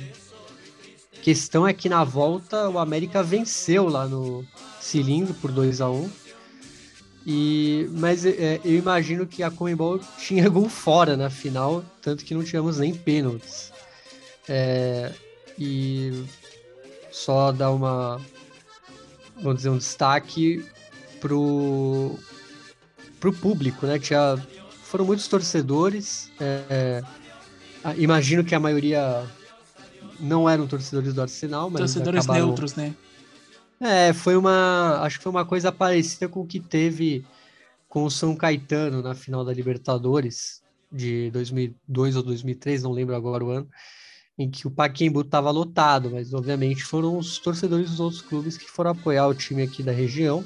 [1.22, 4.44] questão é que na volta o América venceu lá no
[4.80, 6.10] cilindro por 2 a 1 um,
[7.24, 12.34] e mas é, eu imagino que a Comembol tinha gol fora na final, tanto que
[12.34, 13.72] não tivemos nem pênaltis.
[14.48, 15.12] É,
[15.56, 16.24] e
[17.12, 18.20] só dar uma
[19.36, 20.64] vamos dizer um destaque
[21.20, 22.18] pro
[23.22, 24.00] para o público, né?
[24.00, 24.36] Tinha,
[24.82, 26.28] foram muitos torcedores.
[26.40, 27.02] É,
[27.84, 29.24] é, imagino que a maioria
[30.18, 32.46] não eram torcedores do Arsenal, mas torcedores acabaram...
[32.46, 32.92] neutros, né?
[33.80, 37.24] É, foi uma, acho que foi uma coisa parecida com o que teve
[37.88, 40.60] com o São Caetano na final da Libertadores
[40.90, 43.68] de 2002 ou 2003, não lembro agora o ano,
[44.36, 48.68] em que o Paquembu estava lotado, mas obviamente foram os torcedores dos outros clubes que
[48.68, 50.44] foram apoiar o time aqui da região.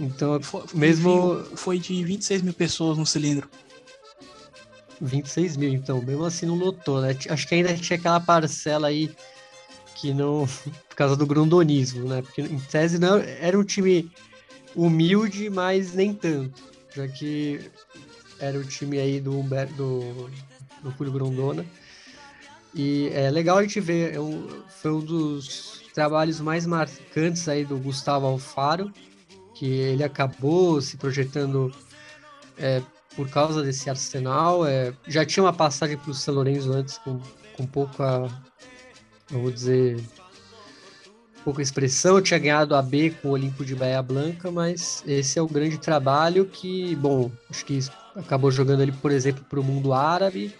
[0.00, 1.44] Então, foi, mesmo.
[1.54, 3.48] Foi de 26 mil pessoas no cilindro.
[4.98, 7.16] 26 mil, então, mesmo assim não lotou, né?
[7.28, 9.10] Acho que ainda tinha aquela parcela aí
[9.96, 10.48] que não.
[10.88, 12.22] por causa do grondonismo, né?
[12.22, 14.10] Porque em tese não, era um time
[14.74, 16.62] humilde, mas nem tanto.
[16.94, 17.70] Já que
[18.38, 20.30] era o time aí do Humberto, do,
[20.82, 21.66] do Julio Grondona.
[22.74, 27.64] E é legal a gente ver, é um, foi um dos trabalhos mais marcantes aí
[27.64, 28.92] do Gustavo Alfaro,
[29.60, 31.70] que ele acabou se projetando
[32.56, 32.80] é,
[33.14, 34.64] por causa desse Arsenal.
[34.66, 37.20] É, já tinha uma passagem para o São Lourenço antes com,
[37.58, 38.26] com pouca,
[39.28, 40.02] vamos dizer,
[41.44, 42.22] pouca expressão.
[42.22, 45.76] tinha ganhado a B com o Olimpo de Bahia Blanca, mas esse é o grande
[45.76, 47.80] trabalho que, bom, acho que
[48.16, 50.54] acabou jogando ali, por exemplo, para o mundo árabe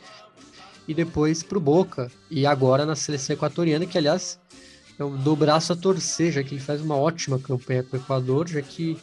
[0.86, 4.38] e depois para o Boca e agora na seleção equatoriana, que aliás
[5.00, 8.00] eu dou o braço a torcer, já que ele faz uma ótima campanha com o
[8.00, 8.98] Equador, já que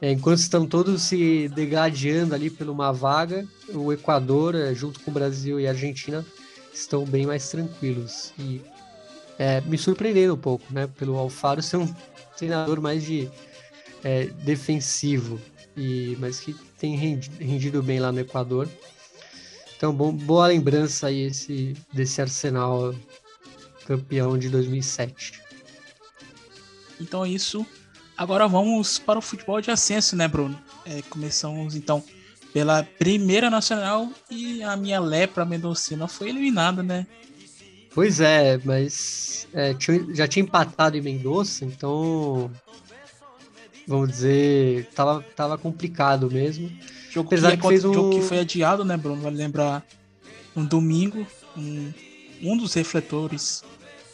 [0.00, 5.10] é, enquanto estão todos se degradando ali por uma vaga, o Equador, é, junto com
[5.10, 6.24] o Brasil e a Argentina,
[6.72, 8.32] estão bem mais tranquilos.
[8.38, 8.62] E
[9.38, 10.88] é, me surpreendendo um pouco, né?
[10.98, 11.92] Pelo Alfaro ser um
[12.36, 13.28] treinador mais de
[14.04, 15.40] é, defensivo,
[15.76, 18.68] e, mas que tem rendido bem lá no Equador.
[19.76, 22.94] Então, bom, boa lembrança aí esse, desse Arsenal
[23.88, 25.40] campeão de 2007.
[27.00, 27.66] Então é isso.
[28.14, 30.60] Agora vamos para o futebol de ascenso, né, Bruno?
[30.84, 32.04] É, começamos então
[32.52, 37.06] pela primeira nacional e a minha lepra Mendocina foi eliminada, né?
[37.94, 39.74] Pois é, mas é,
[40.12, 42.50] já tinha empatado em Mendoza, então
[43.86, 46.70] vamos dizer, tava, tava complicado mesmo.
[47.10, 49.22] Jogo Apesar que, que fez um jogo que foi adiado, né, Bruno?
[49.22, 49.86] Vale lembrar
[50.54, 51.26] um domingo,
[51.56, 51.92] um,
[52.42, 53.64] um dos refletores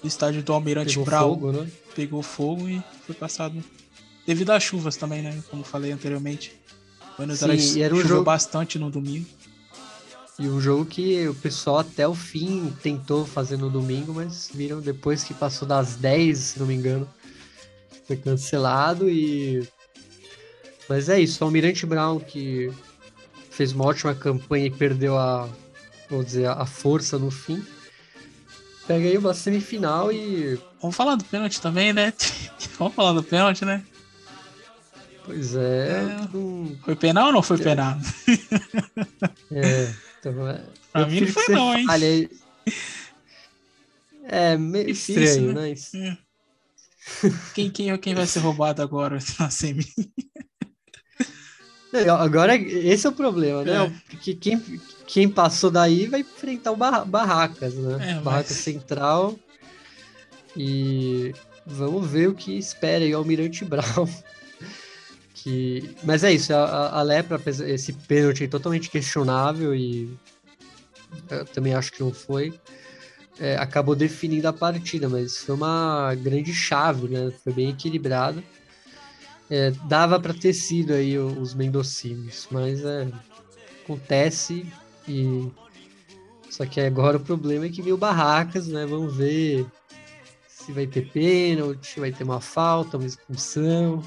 [0.05, 1.71] do estádio do Almirante pegou Brau fogo, né?
[1.95, 3.65] pegou fogo e foi passado
[4.27, 5.43] devido às chuvas também, né?
[5.51, 6.55] Como falei anteriormente.
[7.17, 8.25] Buenos Sim, Aires era um choveu jogo...
[8.25, 9.27] bastante no domingo.
[10.39, 14.79] E um jogo que o pessoal até o fim tentou fazer no domingo, mas viram
[14.79, 17.09] depois que passou das 10, se não me engano,
[18.07, 19.67] foi cancelado e.
[20.87, 22.71] Mas é isso, o Almirante Brown que
[23.51, 25.49] fez uma ótima campanha e perdeu a,
[26.11, 27.65] vou dizer, a força no fim.
[28.87, 30.59] Pega aí uma semifinal e.
[30.81, 32.13] Vamos falar do pênalti também, né?
[32.79, 33.83] Vamos falar do pênalti, né?
[35.25, 36.03] Pois é.
[36.03, 36.29] é...
[36.85, 37.97] Foi penal ou não foi penal?
[39.51, 39.95] É.
[40.19, 40.63] Então, é...
[40.93, 41.87] pra mim não foi não, hein?
[41.89, 42.31] Aí.
[44.27, 45.75] É meio Difícil, estranho, né?
[45.93, 46.19] né?
[47.55, 49.87] Quem, quem, quem vai ser roubado agora na semi?
[52.19, 53.85] Agora, esse é o problema, né?
[53.85, 53.93] É.
[54.09, 54.59] Porque quem,
[55.07, 58.13] quem passou daí vai enfrentar o Barracas, né?
[58.13, 58.59] É, Barracas mas...
[58.59, 59.39] Central.
[60.57, 61.35] E
[61.67, 64.09] vamos ver o que espera aí o Almirante Brown.
[65.35, 65.95] que...
[66.03, 70.17] Mas é isso, a, a Lepra, esse pênalti totalmente questionável e
[71.31, 72.55] eu também acho que não foi.
[73.39, 77.33] É, acabou definindo a partida, mas foi uma grande chave, né?
[77.43, 78.43] Foi bem equilibrado.
[79.51, 83.09] É, dava para ter sido aí os mendocinos, mas é,
[83.83, 84.67] acontece
[85.09, 85.51] e
[86.51, 88.87] só que agora o problema é que veio barracas, né?
[88.87, 89.67] Vamos ver
[90.47, 94.03] se vai ter pênalti, vai ter uma falta, uma expulsão.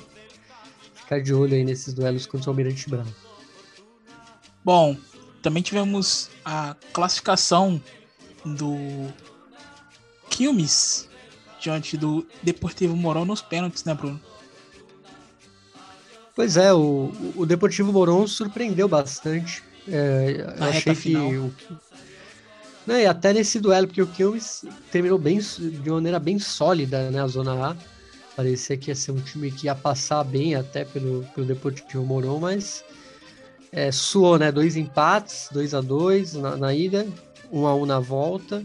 [0.94, 3.06] Ficar de olho aí nesses duelos contra o Almirante Brown.
[4.64, 4.98] Bom,
[5.42, 7.82] também tivemos a classificação
[8.46, 8.78] do
[10.30, 11.08] Quilmes
[11.60, 14.20] diante do Deportivo Morão nos pênaltis, né, Bruno?
[16.36, 19.64] Pois é, o, o Deportivo Morão surpreendeu bastante.
[19.90, 21.54] É, eu achei que o,
[22.88, 27.28] né, até nesse duelo, porque o Quilmes terminou bem, de maneira bem sólida né, a
[27.28, 27.78] Zona A.
[28.36, 32.40] Parecia que ia ser um time que ia passar bem até pelo, pelo Deportivo Morão,
[32.40, 32.86] mas
[33.72, 34.52] é, suou, né?
[34.52, 37.06] Dois empates, 2 a 2 na, na ida,
[37.52, 38.64] 1 um a 1 um na volta.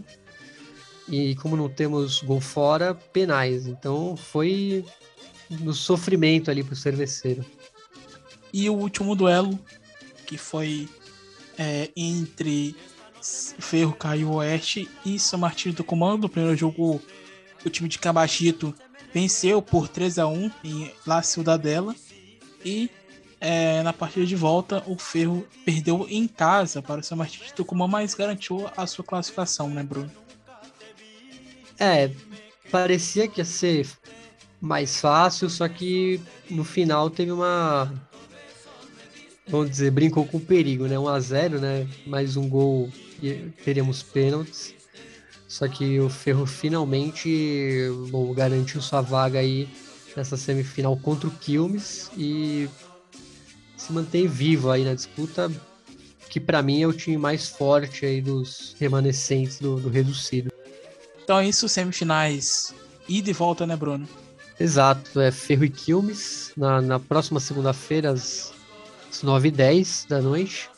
[1.09, 3.67] E como não temos gol fora, penais.
[3.67, 4.85] Então foi
[5.49, 7.43] no sofrimento ali pro cerveceiro.
[8.53, 9.59] E o último duelo,
[10.25, 10.87] que foi
[11.57, 12.75] é, entre
[13.21, 16.25] Ferro Caio Oeste e São Martinho do Comando.
[16.25, 17.01] O primeiro jogo,
[17.65, 18.73] o time de Cabachito
[19.13, 21.95] venceu por 3 a 1 em La Ciudadela.
[22.65, 22.89] E
[23.39, 27.53] é, na partida de volta, o Ferro perdeu em casa para o São Martinho de
[27.53, 30.11] Tucumã, mas garantiu a sua classificação, né, Bruno?
[31.79, 32.09] É,
[32.71, 33.87] parecia que ia ser
[34.61, 37.91] mais fácil, só que no final teve uma
[39.47, 40.97] vamos dizer, brincou com perigo, né?
[40.97, 41.87] 1 a 0 né?
[42.05, 42.89] Mais um gol
[43.21, 43.33] e
[43.63, 44.73] teríamos pênaltis.
[45.47, 49.69] Só que o Ferro finalmente bom, garantiu sua vaga aí
[50.15, 52.67] nessa semifinal contra o Quilmes e
[53.77, 55.51] se mantém vivo aí na disputa,
[56.29, 60.51] que para mim é o time mais forte aí dos remanescentes do, do reducido.
[61.23, 62.73] Então é isso, semifinais
[63.07, 64.07] ida e volta, né, Bruno?
[64.59, 68.52] Exato, é Ferro e Quilmes na, na próxima segunda-feira às
[69.21, 70.69] 9h10 da noite.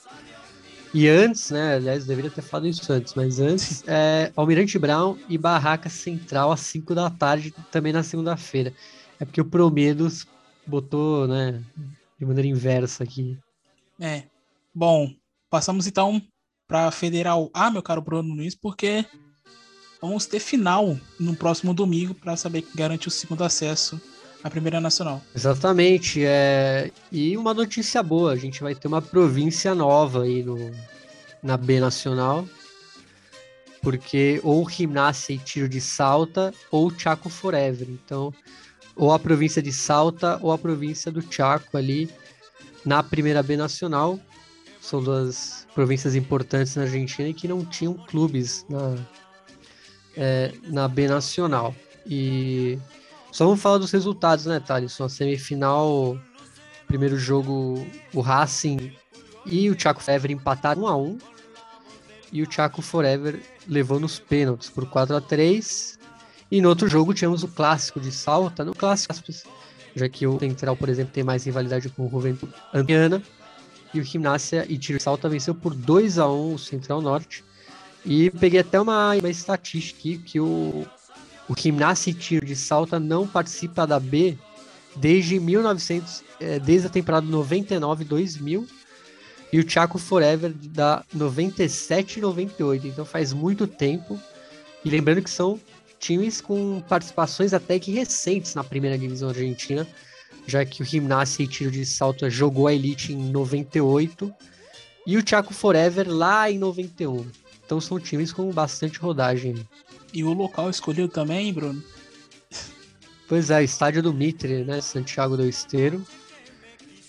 [0.94, 1.76] E antes, né?
[1.76, 6.62] Aliás, deveria ter falado isso antes, mas antes, é Almirante Brown e Barraca Central às
[6.62, 8.74] 5 da tarde, também na segunda-feira.
[9.20, 10.26] É porque o Promedos
[10.66, 11.62] botou, né,
[12.18, 13.38] de maneira inversa aqui.
[14.00, 14.24] É.
[14.74, 15.14] Bom,
[15.50, 16.22] passamos então
[16.68, 19.06] para Federal A, meu caro Bruno Nunes, porque
[20.02, 24.02] vamos ter final no próximo domingo para saber quem garante o segundo acesso
[24.46, 25.24] a Primeira Nacional.
[25.36, 26.24] Exatamente.
[26.24, 26.92] É...
[27.12, 30.72] E uma notícia boa, a gente vai ter uma província nova aí no...
[31.42, 32.48] na B Nacional.
[33.82, 37.88] Porque ou Gimnasia e Tiro de Salta ou Chaco Forever.
[37.90, 38.32] Então,
[38.96, 42.08] ou a província de Salta ou a província do Chaco ali
[42.86, 44.20] na primeira B Nacional.
[44.80, 48.96] São duas províncias importantes na Argentina e que não tinham clubes na,
[50.16, 51.76] é, na B Nacional.
[52.06, 52.78] E
[53.36, 55.00] só vamos falar dos resultados, né, Thales?
[55.02, 56.18] A semifinal,
[56.88, 58.94] primeiro jogo, o Racing
[59.46, 61.18] e o Chaco Forever empataram 1 a 1
[62.32, 66.00] e o Chaco Forever levou nos pênaltis por 4 a 3
[66.50, 69.14] E no outro jogo tínhamos o clássico de Salta, no clássico,
[69.94, 73.22] já que o Central, por exemplo, tem mais rivalidade com o Juventude Ampiana.
[73.94, 77.44] e o Gimnasia e Tiro Salta venceu por 2 a 1 o Central Norte.
[78.06, 80.88] E peguei até uma, uma estatística aqui que o,
[81.48, 84.38] o Gimnasia e Tiro de Salta não participa da B
[84.96, 88.66] desde 1900, é, desde a temporada 99-2000
[89.52, 92.88] e o Chaco Forever da 97 e 98.
[92.88, 94.20] Então faz muito tempo.
[94.84, 95.60] E lembrando que são
[96.00, 99.88] times com participações até que recentes na primeira divisão argentina,
[100.46, 104.34] já que o Gimnasia e Tiro de Salto jogou a Elite em 98
[105.08, 107.26] e o Chaco Forever lá em 91.
[107.66, 109.56] Então são times com bastante rodagem.
[110.16, 111.84] E o local escolhido também, Bruno?
[113.28, 114.80] Pois é, estádio do Mitre, né?
[114.80, 116.02] Santiago do Esteiro.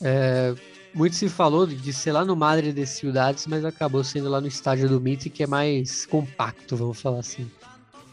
[0.02, 0.52] É,
[0.92, 4.48] muito se falou de ser lá no Madre de Ciudades, mas acabou sendo lá no
[4.48, 7.48] estádio do Mitre, que é mais compacto, vamos falar assim.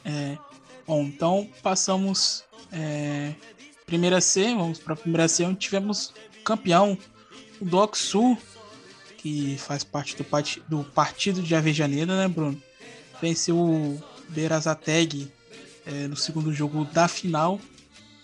[0.05, 0.37] É,
[0.85, 3.33] bom, então passamos é,
[3.87, 6.13] primeira C, vamos para a primeira C, onde tivemos
[6.43, 6.95] campeão,
[7.59, 8.37] o Doc Sul,
[9.17, 10.25] que faz parte do,
[10.67, 12.61] do partido de Avejaneira, né, Bruno?
[13.19, 15.31] Venceu o Berazateg
[15.85, 17.59] é, no segundo jogo da final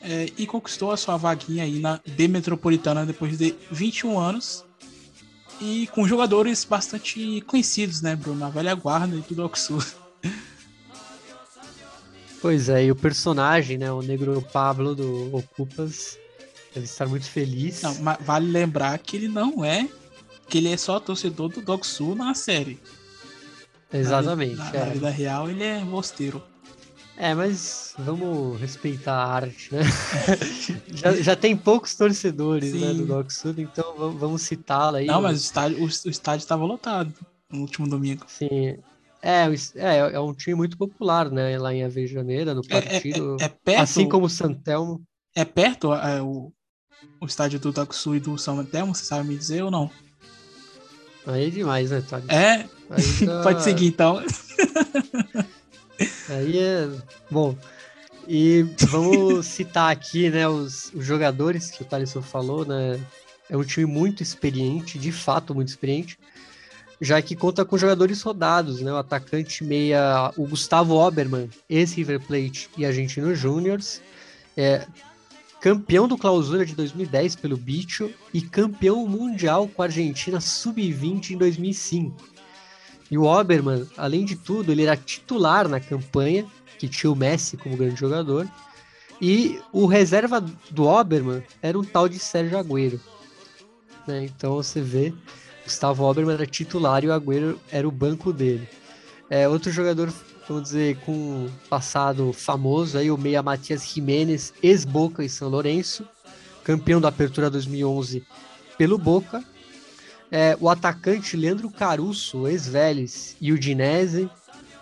[0.02, 4.66] é, e conquistou a sua vaguinha aí na B Metropolitana depois de 21 anos
[5.62, 8.46] e com jogadores bastante conhecidos, né, Bruno?
[8.46, 9.84] A velha guarda e tudo Sul.
[12.42, 16.18] Pois é, e o personagem, né, o negro Pablo do Ocupas,
[16.74, 17.82] deve estar muito feliz.
[17.82, 19.90] Não, vale lembrar que ele não é,
[20.48, 22.80] que ele é só torcedor do Doc Sul na série.
[23.92, 24.56] Exatamente.
[24.56, 24.86] Na, na, é.
[24.86, 26.42] na vida real ele é mosteiro.
[27.18, 29.82] É, mas vamos respeitar a arte, né?
[30.96, 35.06] já, já tem poucos torcedores né, do Doc Sul, então vamos, vamos citá-lo aí.
[35.06, 37.14] Não, mas o estádio, o, estádio estava lotado
[37.52, 38.24] no último domingo.
[38.26, 38.78] Sim,
[39.22, 41.58] é, é, é um time muito popular, né?
[41.58, 43.36] Lá em Avejaneira, no partido.
[43.40, 45.02] É, é, é perto, assim como o Santelmo.
[45.36, 46.54] É perto é, o,
[47.20, 49.92] o estádio do Takusu e do São Antelmo, você sabe me dizer ou não?
[51.26, 52.30] Aí é demais, né, Thales?
[52.30, 52.66] É?
[52.98, 53.42] Já...
[53.44, 54.20] Pode seguir então.
[56.30, 56.90] Aí é.
[57.30, 57.58] Bom.
[58.28, 63.00] E vamos citar aqui, né, os, os jogadores que o Thaleson falou, né?
[63.50, 66.16] É um time muito experiente, de fato muito experiente
[67.02, 68.92] já que conta com jogadores rodados, né?
[68.92, 74.02] O atacante meia, o Gustavo Oberman, ex-River Plate e Argentino Júniors,
[74.58, 74.86] é
[75.62, 81.38] campeão do Clausura de 2010 pelo Bicho e campeão mundial com a Argentina sub-20 em
[81.38, 82.16] 2005.
[83.12, 86.46] E o Oberman, além de tudo, ele era titular na campanha,
[86.78, 88.48] que tinha o Messi como grande jogador,
[89.22, 90.40] e o reserva
[90.70, 93.00] do Oberman era um tal de Sérgio Agüero.
[94.08, 94.26] Né?
[94.26, 95.14] Então você vê
[95.70, 98.68] Gustavo Oberman era titular e o Agüero era o banco dele.
[99.30, 100.12] É, outro jogador,
[100.50, 106.04] vamos dizer, com passado famoso, aí, o meia Matias Jiménez, ex-Boca e São Lourenço,
[106.64, 108.24] campeão da Apertura 2011
[108.78, 109.44] pelo Boca.
[110.32, 114.30] É, o atacante Leandro Caruso, ex-Vélez e o Dinese.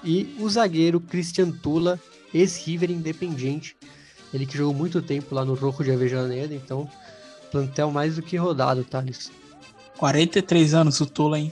[0.04, 2.00] E o zagueiro Christian Tula,
[2.34, 3.76] ex-River Independente.
[4.34, 6.90] Ele que jogou muito tempo lá no Rojo de Avejaneira, então
[7.52, 9.32] plantel mais do que rodado, Thales.
[9.98, 11.52] 43 anos o Tula, hein?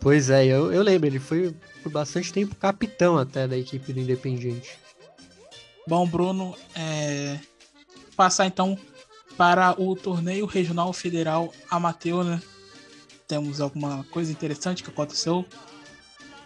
[0.00, 4.00] Pois é, eu, eu lembro, ele foi por bastante tempo capitão até da equipe do
[4.00, 4.78] Independiente.
[5.86, 7.38] Bom, Bruno, é...
[8.16, 8.78] passar então
[9.36, 12.42] para o torneio regional federal amateur, né?
[13.26, 15.44] Temos alguma coisa interessante que aconteceu?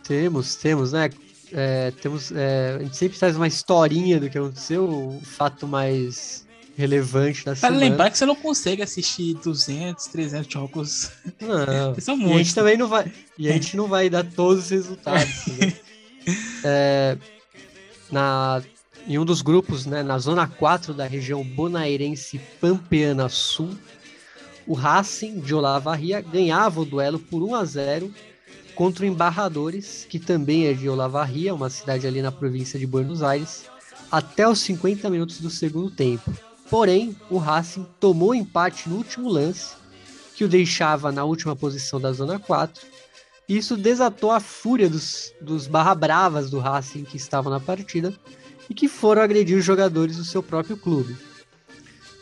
[0.04, 1.10] Temos, temos, né?
[1.52, 6.46] É, temos, é, a gente sempre traz uma historinha do que aconteceu, o fato mais
[6.82, 7.78] relevante da semana.
[7.78, 11.10] Para lembrar que você não consegue assistir 200, 300 jogos.
[11.40, 11.94] Não.
[12.00, 12.32] São muitos.
[12.32, 15.46] E a gente também não vai, e a gente não vai dar todos os resultados.
[15.58, 15.72] né?
[16.64, 17.16] é,
[18.10, 18.62] na,
[19.06, 23.70] em um dos grupos, né, na zona 4 da região bonairense Pampeana Sul,
[24.66, 28.14] o Racing de Olavarria ganhava o duelo por 1 a 0
[28.74, 33.22] contra o Embarradores, que também é de Olavarria, uma cidade ali na província de Buenos
[33.22, 33.64] Aires,
[34.10, 36.32] até os 50 minutos do segundo tempo.
[36.72, 39.74] Porém, o Racing tomou empate no último lance,
[40.34, 42.82] que o deixava na última posição da Zona 4.
[43.46, 48.14] E isso desatou a fúria dos, dos barra bravas do Racing que estavam na partida
[48.70, 51.14] e que foram agredir os jogadores do seu próprio clube.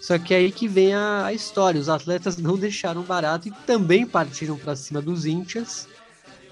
[0.03, 1.81] Só que é aí que vem a, a história.
[1.81, 5.87] Os atletas não deixaram barato e também partiram para cima dos Índias.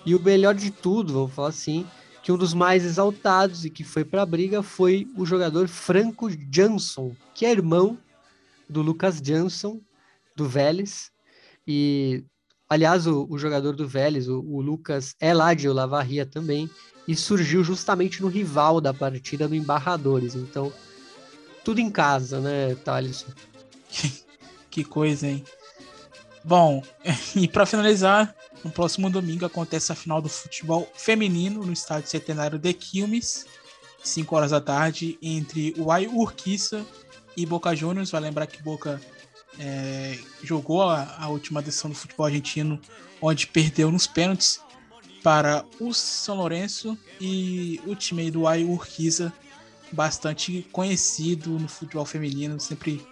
[0.07, 1.85] E o melhor de tudo, vamos falar assim,
[2.29, 6.29] que um dos mais exaltados e que foi para a briga foi o jogador Franco
[6.53, 7.97] Jansson, que é irmão
[8.69, 9.81] do Lucas Jansson,
[10.37, 11.11] do Vélez.
[11.67, 12.23] E,
[12.69, 16.69] aliás, o, o jogador do Vélez, o, o, Lucas, é lá de Olavarria também,
[17.07, 20.35] e surgiu justamente no rival da partida, no Embarradores.
[20.35, 20.71] Então,
[21.65, 23.29] tudo em casa, né, Thaleson?
[24.69, 25.43] que coisa, hein?
[26.45, 26.83] Bom,
[27.35, 28.35] e para finalizar,
[28.65, 33.47] no próximo domingo acontece a final do futebol feminino no estádio centenário de Quilmes,
[34.03, 36.85] 5 horas da tarde, entre o Urquiza
[37.37, 38.11] e Boca Juniors.
[38.11, 39.01] Vai lembrar que Boca
[39.59, 42.81] é, jogou a, a, última decisão do futebol argentino,
[43.21, 44.61] onde perdeu nos pênaltis
[45.23, 49.33] para o São Lourenço e o time do Ai Urquiza,
[49.91, 53.05] bastante conhecido no futebol feminino, sempre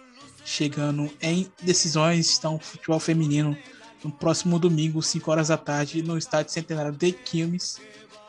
[0.45, 2.37] chegando em decisões.
[2.37, 3.57] Então, futebol feminino
[4.03, 7.79] no próximo domingo, 5 horas da tarde, no estádio centenário de Quilmes,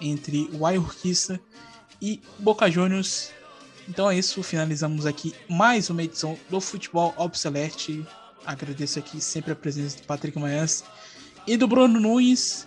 [0.01, 1.41] entre o Ai Urquiza
[2.01, 3.31] e Boca Juniors.
[3.89, 8.07] Então é isso, finalizamos aqui mais uma edição do Futebol Obsolete.
[8.45, 10.85] Agradeço aqui sempre a presença do Patrick Manhãs
[11.47, 12.67] e do Bruno Nunes.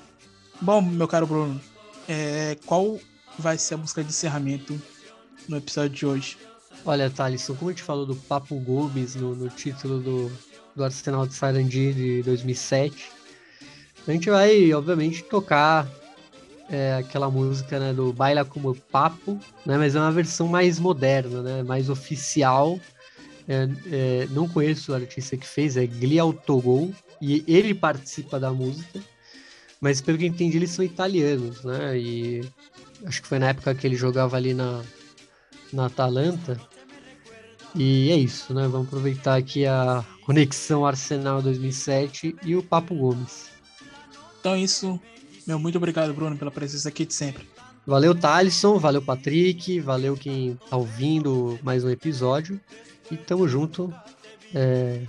[0.59, 1.61] Bom, meu caro Bruno,
[2.07, 2.99] é, qual
[3.37, 4.79] vai ser a música de encerramento
[5.47, 6.37] no episódio de hoje?
[6.83, 10.31] Olha, Thalisson, como a gente falou do Papo Gomes no, no título do,
[10.81, 13.11] do Arsenal de Sarandi de 2007,
[14.07, 15.87] a gente vai, obviamente, tocar
[16.69, 21.41] é aquela música né, do Baila Como Papo, né, mas é uma versão mais moderna,
[21.41, 22.79] né, mais oficial.
[23.45, 28.51] É, é, não conheço o artista que fez, é Glial Togol, e ele participa da
[28.51, 29.01] música,
[29.81, 31.97] mas pelo que entendi, eles são italianos, né?
[31.97, 32.49] E
[33.05, 34.81] acho que foi na época que ele jogava ali na,
[35.73, 36.57] na Atalanta.
[37.75, 38.67] E é isso, né?
[38.67, 43.49] Vamos aproveitar aqui a conexão Arsenal 2007 e o Papo Gomes.
[44.39, 44.97] Então é isso,
[45.45, 47.45] meu, muito obrigado, Bruno, pela presença aqui de sempre.
[47.85, 52.61] Valeu, Thalisson, valeu, Patrick, valeu quem tá ouvindo mais um episódio.
[53.11, 53.93] E tamo junto.
[54.55, 55.01] É...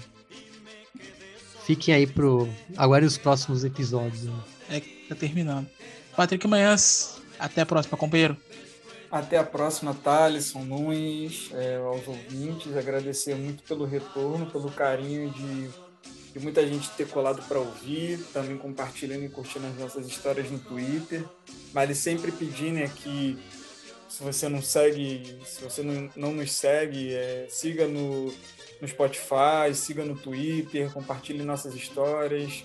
[1.64, 2.48] Fiquem aí pro.
[2.76, 4.24] Aguardem os próximos episódios.
[4.24, 4.34] Né?
[4.70, 5.68] É, tá terminando.
[6.16, 8.36] Patrick Manhãs, até a próxima, companheiro.
[9.12, 12.76] Até a próxima, Thalisson, Nunes, é, aos ouvintes.
[12.76, 15.70] Agradecer muito pelo retorno, pelo carinho de
[16.32, 20.58] de muita gente ter colado para ouvir, também compartilhando e curtindo as nossas histórias no
[20.58, 21.24] Twitter.
[21.74, 23.38] Mas sempre pedindo aqui,
[24.08, 28.32] se você não segue, se você não, não nos segue, é, siga no,
[28.80, 32.64] no Spotify, siga no Twitter, compartilhe nossas histórias,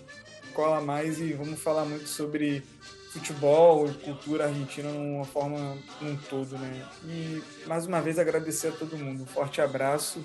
[0.53, 2.63] cola mais e vamos falar muito sobre
[3.11, 6.85] futebol e cultura argentina numa forma num todo, né?
[7.05, 9.23] E mais uma vez agradecer a todo mundo.
[9.23, 10.23] Um forte abraço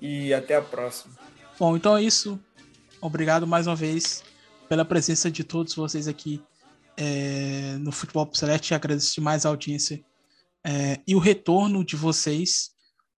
[0.00, 1.14] e até a próxima.
[1.58, 2.38] Bom, então é isso.
[3.00, 4.22] Obrigado mais uma vez
[4.68, 6.42] pela presença de todos vocês aqui
[6.96, 8.74] é, no Futebol Select.
[8.74, 10.04] Agradeço demais a audiência
[10.64, 12.70] é, e o retorno de vocês.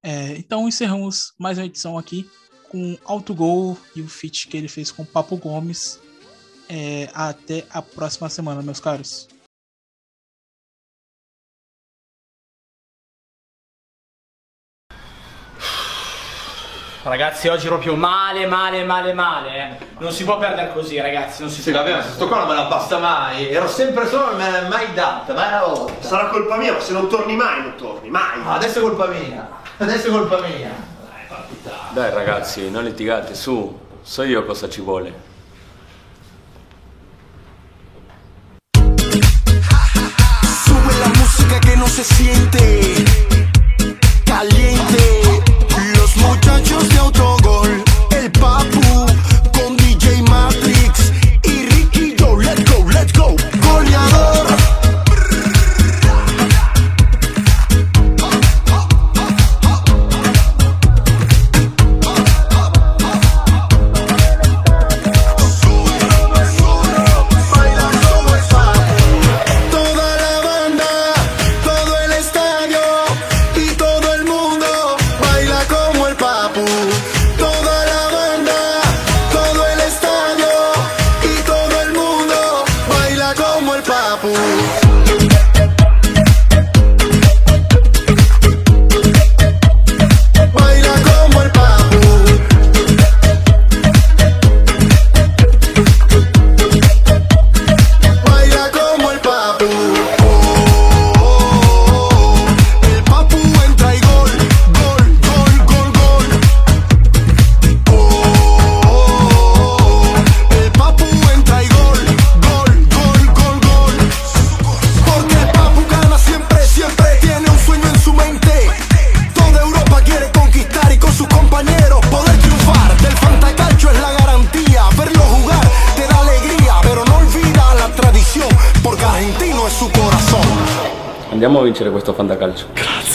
[0.03, 2.29] É, então encerramos mais uma edição aqui
[2.71, 5.99] com Autogol e o feat que ele fez com Papo Gomes.
[6.73, 9.27] É, até a próxima semana, meus caros.
[17.03, 19.49] Ragazzi, oggi proprio male, male, male, male.
[19.57, 19.87] Eh.
[19.99, 21.41] Non si può perdere così, ragazzi.
[21.41, 21.83] Non si sì, può.
[21.83, 23.49] vabbè, sto qua non me la basta mai.
[23.49, 26.03] Ero sempre solo, non me l'ha mai data, mai una volta.
[26.07, 28.41] Sarà colpa mia, ma se non torni mai, non torni mai.
[28.45, 29.49] Ah, adesso è colpa mia.
[29.79, 30.71] Adesso è colpa mia.
[31.95, 33.77] Dai, ragazzi, non litigate, su.
[34.03, 35.30] So io cosa ci vuole.
[41.61, 43.05] Que no se siente.
[44.25, 45.21] Caliente.
[46.17, 47.85] muchachos de autogol,
[48.17, 49.07] el papu
[49.53, 50.60] con DJ Matrix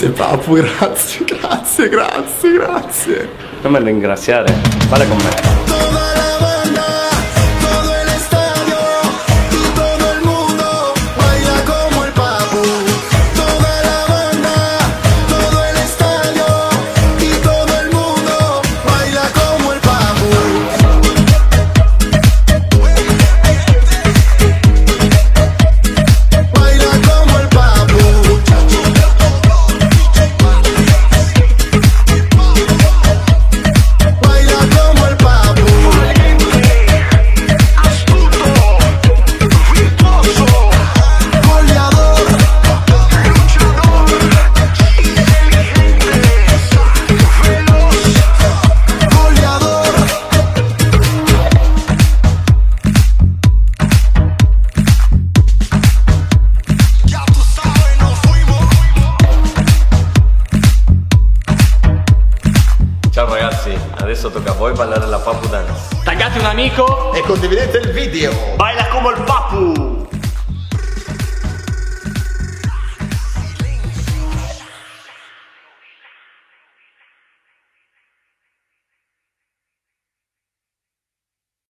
[0.06, 3.30] Grazie Papu, grazie, grazie, grazie, grazie.
[3.62, 4.54] Non me ringraziare,
[4.88, 5.95] fare con me.